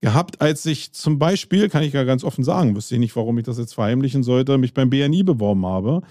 [0.00, 3.38] gehabt, als ich zum Beispiel, kann ich ja ganz offen sagen, wüsste ich nicht, warum
[3.38, 6.02] ich das jetzt verheimlichen sollte, mich beim BNI beworben habe.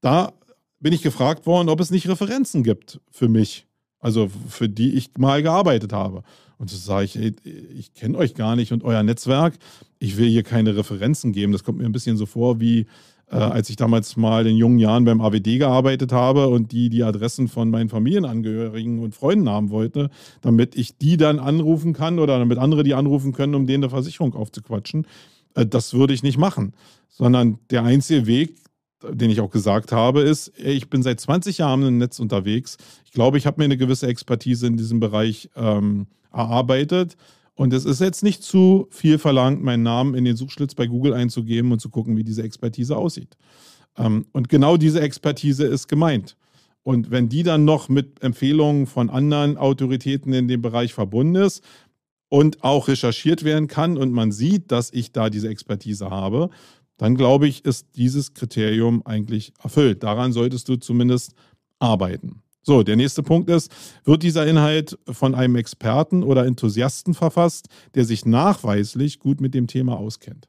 [0.00, 0.32] Da
[0.80, 3.66] bin ich gefragt worden, ob es nicht Referenzen gibt für mich,
[4.00, 6.22] also für die ich mal gearbeitet habe.
[6.58, 7.34] Und das sage ich, ey,
[7.74, 9.54] ich kenne euch gar nicht und euer Netzwerk.
[9.98, 11.52] Ich will hier keine Referenzen geben.
[11.52, 12.86] Das kommt mir ein bisschen so vor wie
[13.30, 17.04] äh, als ich damals mal in jungen Jahren beim AWD gearbeitet habe und die die
[17.04, 22.38] Adressen von meinen Familienangehörigen und Freunden haben wollte, damit ich die dann anrufen kann oder
[22.38, 25.06] damit andere die anrufen können, um denen eine Versicherung aufzuquatschen.
[25.54, 26.74] Äh, das würde ich nicht machen,
[27.08, 28.56] sondern der einzige Weg,
[29.08, 32.76] den ich auch gesagt habe, ist, ich bin seit 20 Jahren im Netz unterwegs.
[33.04, 37.16] Ich glaube, ich habe mir eine gewisse Expertise in diesem Bereich ähm, erarbeitet.
[37.60, 41.12] Und es ist jetzt nicht zu viel verlangt, meinen Namen in den Suchschlitz bei Google
[41.12, 43.36] einzugeben und zu gucken, wie diese Expertise aussieht.
[43.98, 46.38] Ähm, und genau diese Expertise ist gemeint.
[46.84, 51.62] Und wenn die dann noch mit Empfehlungen von anderen Autoritäten in dem Bereich verbunden ist
[52.30, 56.48] und auch recherchiert werden kann und man sieht, dass ich da diese Expertise habe,
[56.96, 60.02] dann glaube ich, ist dieses Kriterium eigentlich erfüllt.
[60.02, 61.34] Daran solltest du zumindest
[61.78, 62.40] arbeiten.
[62.62, 63.72] So, der nächste Punkt ist,
[64.04, 69.66] wird dieser Inhalt von einem Experten oder Enthusiasten verfasst, der sich nachweislich gut mit dem
[69.66, 70.48] Thema auskennt?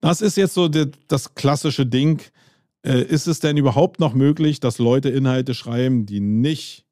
[0.00, 2.20] Das ist jetzt so das klassische Ding.
[2.84, 6.84] Äh, ist es denn überhaupt noch möglich, dass Leute Inhalte schreiben, die nicht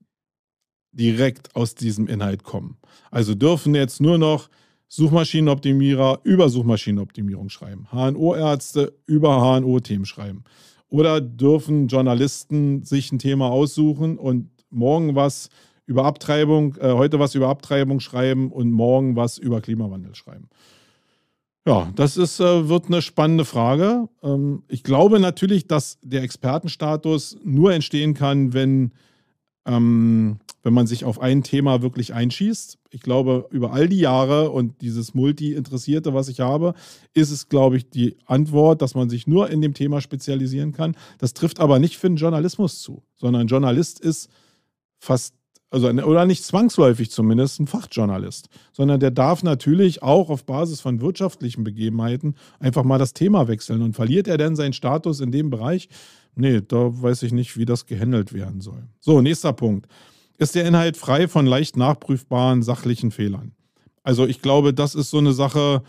[0.92, 2.78] direkt aus diesem Inhalt kommen.
[3.10, 4.48] Also dürfen jetzt nur noch
[4.88, 10.44] Suchmaschinenoptimierer über Suchmaschinenoptimierung schreiben, HNO-Ärzte über HNO-Themen schreiben.
[10.92, 15.48] Oder dürfen Journalisten sich ein Thema aussuchen und morgen was
[15.86, 20.50] über Abtreibung, äh, heute was über Abtreibung schreiben und morgen was über Klimawandel schreiben.
[21.66, 24.06] Ja, das ist, äh, wird eine spannende Frage.
[24.22, 28.92] Ähm, ich glaube natürlich, dass der Expertenstatus nur entstehen kann, wenn,
[29.64, 32.78] ähm, wenn man sich auf ein Thema wirklich einschießt.
[32.90, 36.74] Ich glaube, über all die Jahre und dieses Multi-Interessierte, was ich habe,
[37.14, 40.96] ist es, glaube ich, die Antwort, dass man sich nur in dem Thema spezialisieren kann.
[41.18, 44.30] Das trifft aber nicht für den Journalismus zu, sondern ein Journalist ist
[44.98, 45.34] fast
[45.72, 51.00] also oder nicht zwangsläufig zumindest ein Fachjournalist, sondern der darf natürlich auch auf Basis von
[51.00, 53.80] wirtschaftlichen Begebenheiten einfach mal das Thema wechseln.
[53.80, 55.88] Und verliert er denn seinen Status in dem Bereich?
[56.34, 58.86] Nee, da weiß ich nicht, wie das gehandelt werden soll.
[59.00, 59.86] So, nächster Punkt.
[60.42, 63.52] Ist der Inhalt frei von leicht nachprüfbaren sachlichen Fehlern?
[64.02, 65.84] Also ich glaube, das ist so eine Sache,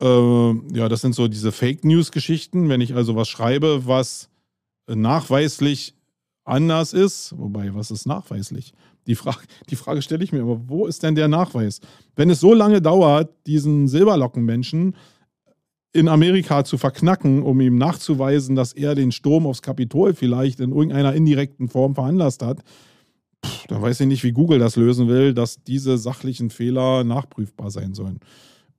[0.00, 2.68] äh, ja, das sind so diese Fake News-Geschichten.
[2.68, 4.30] Wenn ich also was schreibe, was
[4.86, 5.96] nachweislich
[6.44, 8.74] anders ist, wobei, was ist nachweislich?
[9.08, 11.80] Die Frage, die Frage stelle ich mir aber, wo ist denn der Nachweis?
[12.14, 14.94] Wenn es so lange dauert, diesen Silberlockenmenschen
[15.92, 20.70] in Amerika zu verknacken, um ihm nachzuweisen, dass er den Sturm aufs Kapitol vielleicht in
[20.70, 22.62] irgendeiner indirekten Form veranlasst hat,
[23.68, 27.94] da weiß ich nicht, wie Google das lösen will, dass diese sachlichen Fehler nachprüfbar sein
[27.94, 28.20] sollen.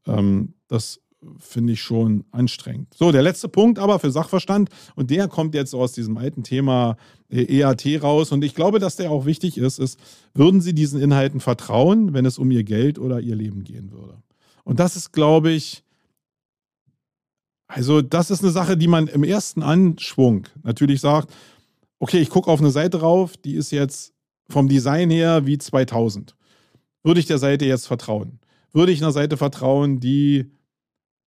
[0.07, 0.99] Ähm, das
[1.39, 2.93] finde ich schon anstrengend.
[2.93, 6.97] So, der letzte Punkt aber für Sachverstand und der kommt jetzt aus diesem alten Thema
[7.29, 9.99] EAT raus und ich glaube, dass der auch wichtig ist, ist,
[10.33, 14.21] würden Sie diesen Inhalten vertrauen, wenn es um Ihr Geld oder Ihr Leben gehen würde?
[14.63, 15.83] Und das ist, glaube ich,
[17.67, 21.33] also das ist eine Sache, die man im ersten Anschwung natürlich sagt,
[21.99, 24.13] okay, ich gucke auf eine Seite rauf, die ist jetzt
[24.49, 26.35] vom Design her wie 2000.
[27.03, 28.39] Würde ich der Seite jetzt vertrauen?
[28.73, 30.51] Würde ich einer Seite vertrauen, die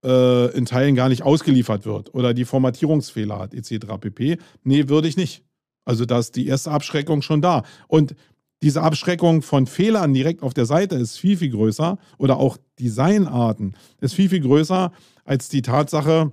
[0.05, 3.87] äh, in Teilen gar nicht ausgeliefert wird oder die Formatierungsfehler hat, etc.
[4.01, 4.39] pp.
[4.65, 5.43] Nee, würde ich nicht.
[5.85, 7.63] Also da ist die erste Abschreckung schon da.
[7.87, 8.15] Und
[8.63, 13.77] diese Abschreckung von Fehlern direkt auf der Seite ist viel, viel größer oder auch Designarten
[14.01, 14.93] ist viel, viel größer
[15.25, 16.33] als die Tatsache,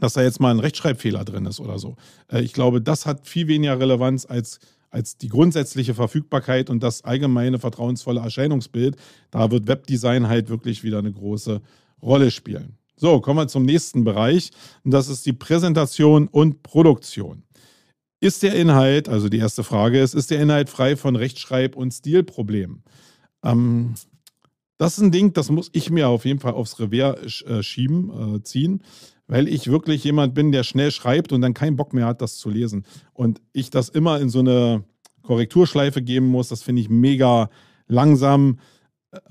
[0.00, 1.96] dass da jetzt mal ein Rechtschreibfehler drin ist oder so.
[2.28, 4.60] Äh, ich glaube, das hat viel weniger Relevanz als,
[4.92, 8.96] als die grundsätzliche Verfügbarkeit und das allgemeine vertrauensvolle Erscheinungsbild.
[9.30, 11.60] Da wird Webdesign halt wirklich wieder eine große
[12.02, 12.76] Rolle spielen.
[12.96, 14.50] So, kommen wir zum nächsten Bereich
[14.84, 17.42] und das ist die Präsentation und Produktion.
[18.20, 21.90] Ist der Inhalt, also die erste Frage ist, ist der Inhalt frei von Rechtschreib- und
[21.90, 22.84] Stilproblemen?
[23.42, 23.94] Ähm,
[24.78, 28.36] das ist ein Ding, das muss ich mir auf jeden Fall aufs Revier äh, schieben,
[28.36, 28.82] äh, ziehen,
[29.32, 32.36] weil ich wirklich jemand bin, der schnell schreibt und dann keinen Bock mehr hat, das
[32.36, 32.84] zu lesen.
[33.14, 34.84] Und ich das immer in so eine
[35.22, 37.48] Korrekturschleife geben muss, das finde ich mega
[37.86, 38.58] langsam.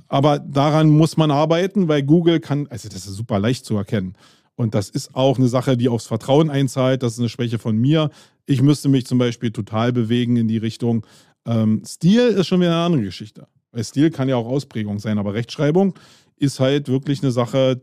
[0.08, 4.16] Aber daran muss man arbeiten, weil Google kann, also das ist super leicht zu erkennen.
[4.56, 7.04] Und das ist auch eine Sache, die aufs Vertrauen einzahlt.
[7.04, 8.10] Das ist eine Schwäche von mir.
[8.48, 11.06] Ich müsste mich zum Beispiel total bewegen in die Richtung.
[11.46, 13.46] Ähm, Stil ist schon wieder eine andere Geschichte.
[13.72, 15.94] Weil Stil kann ja auch Ausprägung sein, aber Rechtschreibung
[16.38, 17.82] ist halt wirklich eine Sache,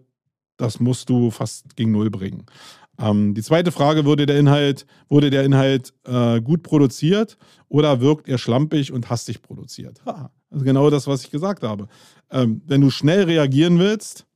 [0.59, 2.45] das musst du fast gegen Null bringen.
[2.99, 8.29] Ähm, die zweite Frage, wurde der Inhalt, wurde der Inhalt äh, gut produziert oder wirkt
[8.29, 10.05] er schlampig und hastig produziert?
[10.05, 11.89] Ha, also genau das, was ich gesagt habe.
[12.31, 14.27] Ähm, wenn du schnell reagieren willst,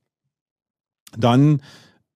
[1.17, 1.61] dann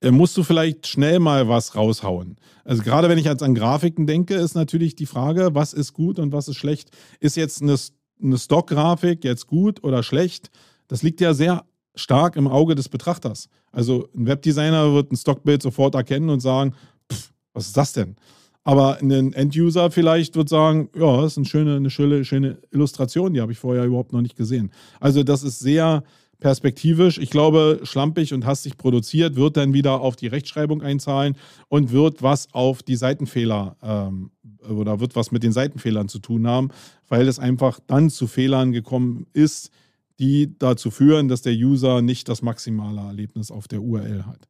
[0.00, 2.36] äh, musst du vielleicht schnell mal was raushauen.
[2.64, 6.18] Also gerade wenn ich jetzt an Grafiken denke, ist natürlich die Frage, was ist gut
[6.18, 6.90] und was ist schlecht.
[7.20, 7.76] Ist jetzt eine,
[8.22, 10.50] eine Stock-Grafik jetzt gut oder schlecht?
[10.86, 11.64] Das liegt ja sehr
[11.98, 13.48] stark im Auge des Betrachters.
[13.72, 16.74] Also ein Webdesigner wird ein Stockbild sofort erkennen und sagen,
[17.12, 18.16] pff, was ist das denn?
[18.64, 23.32] Aber ein End-User vielleicht wird sagen, ja, das ist eine schöne, eine schöne, schöne Illustration,
[23.32, 24.72] die habe ich vorher überhaupt noch nicht gesehen.
[25.00, 26.02] Also das ist sehr
[26.38, 27.18] perspektivisch.
[27.18, 31.36] Ich glaube, schlampig und hastig produziert wird dann wieder auf die Rechtschreibung einzahlen
[31.68, 34.30] und wird was auf die Seitenfehler ähm,
[34.68, 36.68] oder wird was mit den Seitenfehlern zu tun haben,
[37.08, 39.70] weil es einfach dann zu Fehlern gekommen ist,
[40.18, 44.48] die dazu führen, dass der User nicht das maximale Erlebnis auf der URL hat.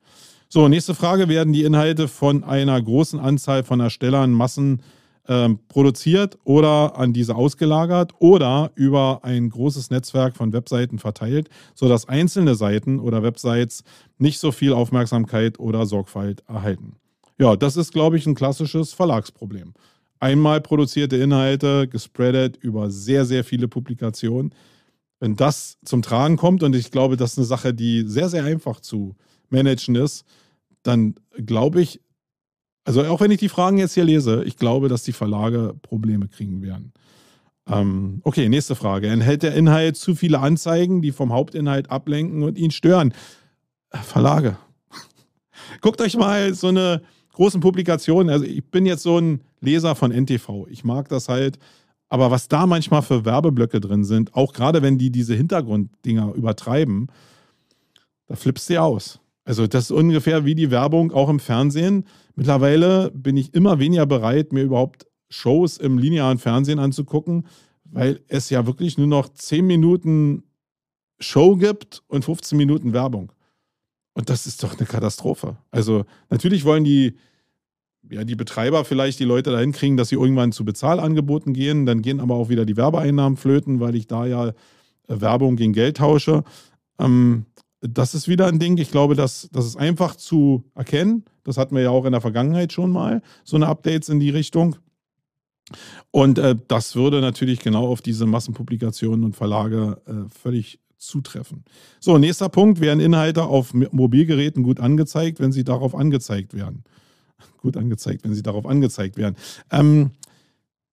[0.49, 1.29] So, nächste Frage.
[1.29, 4.83] Werden die Inhalte von einer großen Anzahl von Erstellern Massen
[5.27, 12.09] äh, produziert oder an diese ausgelagert oder über ein großes Netzwerk von Webseiten verteilt, sodass
[12.09, 13.85] einzelne Seiten oder Websites
[14.16, 16.95] nicht so viel Aufmerksamkeit oder Sorgfalt erhalten?
[17.39, 19.75] Ja, das ist, glaube ich, ein klassisches Verlagsproblem.
[20.19, 24.53] Einmal produzierte Inhalte gespreadet über sehr, sehr viele Publikationen.
[25.21, 28.45] Wenn das zum Tragen kommt, und ich glaube, das ist eine Sache, die sehr, sehr
[28.45, 29.16] einfach zu
[29.51, 30.25] managen ist,
[30.83, 32.01] dann glaube ich,
[32.85, 36.29] also auch wenn ich die Fragen jetzt hier lese, ich glaube, dass die Verlage Probleme
[36.29, 36.93] kriegen werden.
[37.69, 39.09] Ähm, okay, nächste Frage.
[39.09, 43.12] Enthält der Inhalt zu viele Anzeigen, die vom Hauptinhalt ablenken und ihn stören?
[43.91, 44.57] Äh, Verlage.
[45.83, 47.03] Guckt euch mal so eine
[47.33, 48.31] großen Publikationen.
[48.31, 50.66] Also ich bin jetzt so ein Leser von NTV.
[50.71, 51.59] Ich mag das halt.
[52.09, 57.09] Aber was da manchmal für Werbeblöcke drin sind, auch gerade wenn die diese Hintergrunddinger übertreiben,
[58.27, 59.21] da flippst du aus.
[59.45, 62.05] Also das ist ungefähr wie die Werbung auch im Fernsehen.
[62.35, 67.47] Mittlerweile bin ich immer weniger bereit, mir überhaupt Shows im linearen Fernsehen anzugucken,
[67.85, 70.45] weil es ja wirklich nur noch 10 Minuten
[71.19, 73.33] Show gibt und 15 Minuten Werbung.
[74.15, 75.57] Und das ist doch eine Katastrophe.
[75.71, 77.17] Also natürlich wollen die,
[78.11, 81.87] ja, die Betreiber vielleicht die Leute dahin kriegen, dass sie irgendwann zu Bezahlangeboten gehen.
[81.87, 84.53] Dann gehen aber auch wieder die Werbeeinnahmen flöten, weil ich da ja äh,
[85.09, 86.45] Werbung gegen Geld tausche.
[86.99, 87.47] Ähm,
[87.81, 88.77] das ist wieder ein Ding.
[88.79, 91.25] Ich glaube, das, das ist einfach zu erkennen.
[91.45, 94.31] Das hatten wir ja auch in der Vergangenheit schon mal, so eine Updates in die
[94.31, 94.77] Richtung.
[96.11, 101.65] Und äh, das würde natürlich genau auf diese Massenpublikationen und Verlage äh, völlig zutreffen.
[102.01, 106.85] So, nächster Punkt, werden Inhalte auf Mobilgeräten gut angezeigt, wenn sie darauf angezeigt werden.
[107.59, 109.36] Gut angezeigt, wenn sie darauf angezeigt werden.
[109.70, 110.11] Ähm,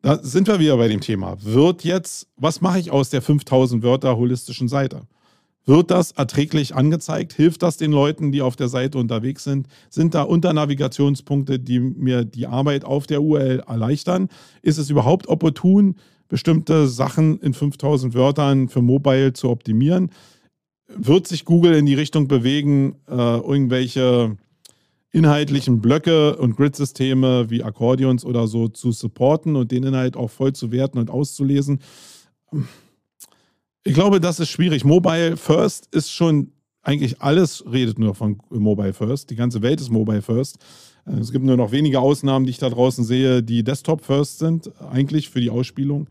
[0.01, 1.37] da sind wir wieder bei dem Thema.
[1.43, 5.07] Wird jetzt, was mache ich aus der 5000 Wörter holistischen Seite?
[5.65, 7.33] Wird das erträglich angezeigt?
[7.33, 9.67] Hilft das den Leuten, die auf der Seite unterwegs sind?
[9.89, 14.29] Sind da Unternavigationspunkte, die mir die Arbeit auf der URL erleichtern?
[14.61, 15.95] Ist es überhaupt opportun,
[16.27, 20.11] bestimmte Sachen in 5000 Wörtern für Mobile zu optimieren?
[20.87, 24.37] Wird sich Google in die Richtung bewegen, äh, irgendwelche
[25.15, 30.51] inhaltlichen Blöcke und Grid-Systeme wie Akkordeons oder so zu supporten und den Inhalt auch voll
[30.53, 31.79] zu werten und auszulesen?
[33.85, 34.83] Ich glaube, das ist schwierig.
[34.83, 36.51] Mobile First ist schon
[36.81, 39.29] eigentlich alles, redet nur von Mobile First.
[39.29, 40.57] Die ganze Welt ist Mobile First.
[41.05, 44.39] Äh, es gibt nur noch wenige Ausnahmen, die ich da draußen sehe, die Desktop First
[44.39, 46.07] sind, eigentlich für die Ausspielung.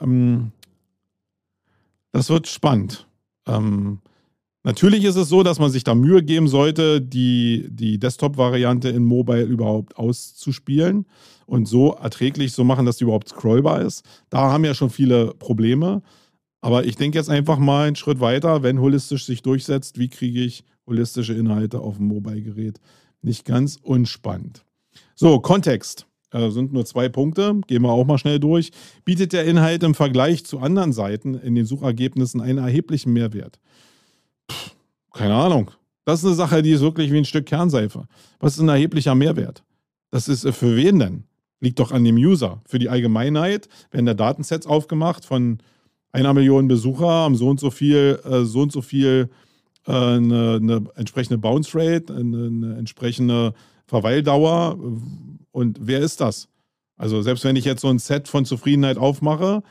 [0.00, 0.52] Ähm,
[2.12, 3.06] das wird spannend.
[3.46, 4.00] Ähm,
[4.62, 9.04] natürlich ist es so, dass man sich da Mühe geben sollte, die, die Desktop-Variante in
[9.04, 11.06] Mobile überhaupt auszuspielen
[11.46, 14.04] und so erträglich zu machen, dass die überhaupt scrollbar ist.
[14.30, 16.02] Da haben ja schon viele Probleme.
[16.60, 20.42] Aber ich denke jetzt einfach mal einen Schritt weiter, wenn holistisch sich durchsetzt, wie kriege
[20.42, 22.78] ich holistische Inhalte auf dem Mobile-Gerät?
[23.20, 24.64] Nicht ganz unspannend.
[25.14, 26.06] So, Kontext.
[26.32, 28.70] Äh, sind nur zwei Punkte, gehen wir auch mal schnell durch.
[29.04, 33.58] Bietet der Inhalt im Vergleich zu anderen Seiten in den Suchergebnissen einen erheblichen Mehrwert?
[35.12, 35.70] Keine Ahnung.
[36.04, 38.06] Das ist eine Sache, die ist wirklich wie ein Stück Kernseife.
[38.40, 39.62] Was ist ein erheblicher Mehrwert?
[40.10, 41.24] Das ist äh, für wen denn?
[41.60, 42.60] Liegt doch an dem User.
[42.66, 45.58] Für die Allgemeinheit werden da Datensets aufgemacht von
[46.10, 49.30] einer Million Besucher haben so und so viel, äh, so und so viel
[49.86, 53.54] äh, eine, eine, entsprechende Bounce Rate, eine, eine, entsprechende
[53.86, 54.78] Verweildauer.
[55.52, 56.48] Und wer ist das?
[56.96, 59.62] Also selbst wenn ich jetzt so ein Set von Zufriedenheit aufmache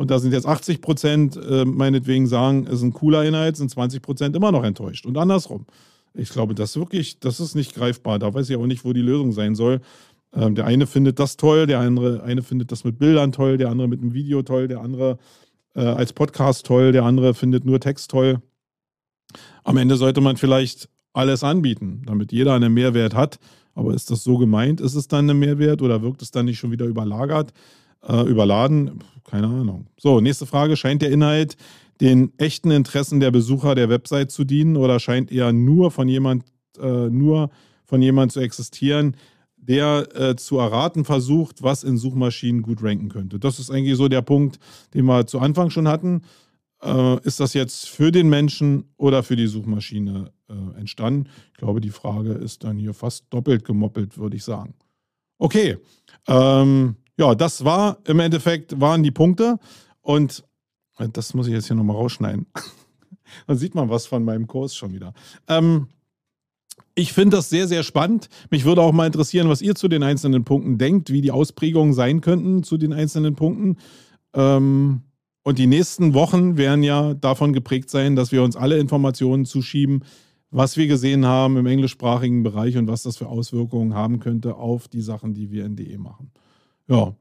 [0.00, 3.70] und da sind jetzt 80 Prozent äh, meinetwegen sagen, es ist ein cooler Inhalt, sind
[3.70, 5.66] 20 Prozent immer noch enttäuscht und andersrum.
[6.14, 8.18] Ich glaube, das wirklich, das ist nicht greifbar.
[8.18, 9.82] Da weiß ich auch nicht, wo die Lösung sein soll.
[10.34, 13.68] Ähm, der eine findet das toll, der andere eine findet das mit Bildern toll, der
[13.68, 15.18] andere mit einem Video toll, der andere
[15.74, 18.40] äh, als Podcast toll, der andere findet nur Text toll.
[19.64, 23.38] Am Ende sollte man vielleicht alles anbieten, damit jeder einen Mehrwert hat.
[23.74, 24.80] Aber ist das so gemeint?
[24.80, 27.52] Ist es dann ein Mehrwert oder wirkt es dann nicht schon wieder überlagert,
[28.06, 29.02] äh, überladen?
[29.24, 29.86] Keine Ahnung.
[29.98, 30.76] So, nächste Frage.
[30.76, 31.56] Scheint der Inhalt
[32.00, 36.44] den echten Interessen der Besucher der Website zu dienen oder scheint er nur von jemand,
[36.80, 37.50] äh, nur
[37.84, 39.16] von jemand zu existieren,
[39.56, 43.38] der äh, zu erraten versucht, was in Suchmaschinen gut ranken könnte.
[43.38, 44.58] Das ist eigentlich so der Punkt,
[44.94, 46.22] den wir zu Anfang schon hatten.
[46.82, 51.28] Äh, ist das jetzt für den Menschen oder für die Suchmaschine äh, entstanden?
[51.52, 54.74] Ich glaube, die Frage ist dann hier fast doppelt gemoppelt, würde ich sagen.
[55.38, 55.76] Okay,
[56.26, 59.58] ähm, ja, das war im Endeffekt, waren die Punkte
[60.00, 60.42] und
[60.98, 62.46] äh, das muss ich jetzt hier nochmal rausschneiden.
[63.46, 65.12] dann sieht man was von meinem Kurs schon wieder.
[65.46, 65.88] Ähm,
[66.94, 68.30] ich finde das sehr, sehr spannend.
[68.50, 71.92] Mich würde auch mal interessieren, was ihr zu den einzelnen Punkten denkt, wie die Ausprägungen
[71.92, 73.76] sein könnten zu den einzelnen Punkten.
[74.32, 75.02] Ähm,
[75.42, 80.04] und die nächsten Wochen werden ja davon geprägt sein, dass wir uns alle Informationen zuschieben,
[80.50, 84.88] was wir gesehen haben im englischsprachigen Bereich und was das für Auswirkungen haben könnte auf
[84.88, 86.32] die Sachen, die wir in DE machen.
[86.90, 87.14] Ja,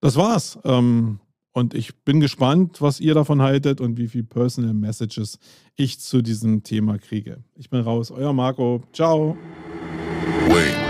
[0.00, 0.58] das war's.
[0.64, 1.18] Ähm,
[1.52, 5.38] und ich bin gespannt, was ihr davon haltet und wie viele Personal Messages
[5.76, 7.42] ich zu diesem Thema kriege.
[7.56, 8.82] Ich bin raus, euer Marco.
[8.92, 9.36] Ciao.
[10.48, 10.89] Wait.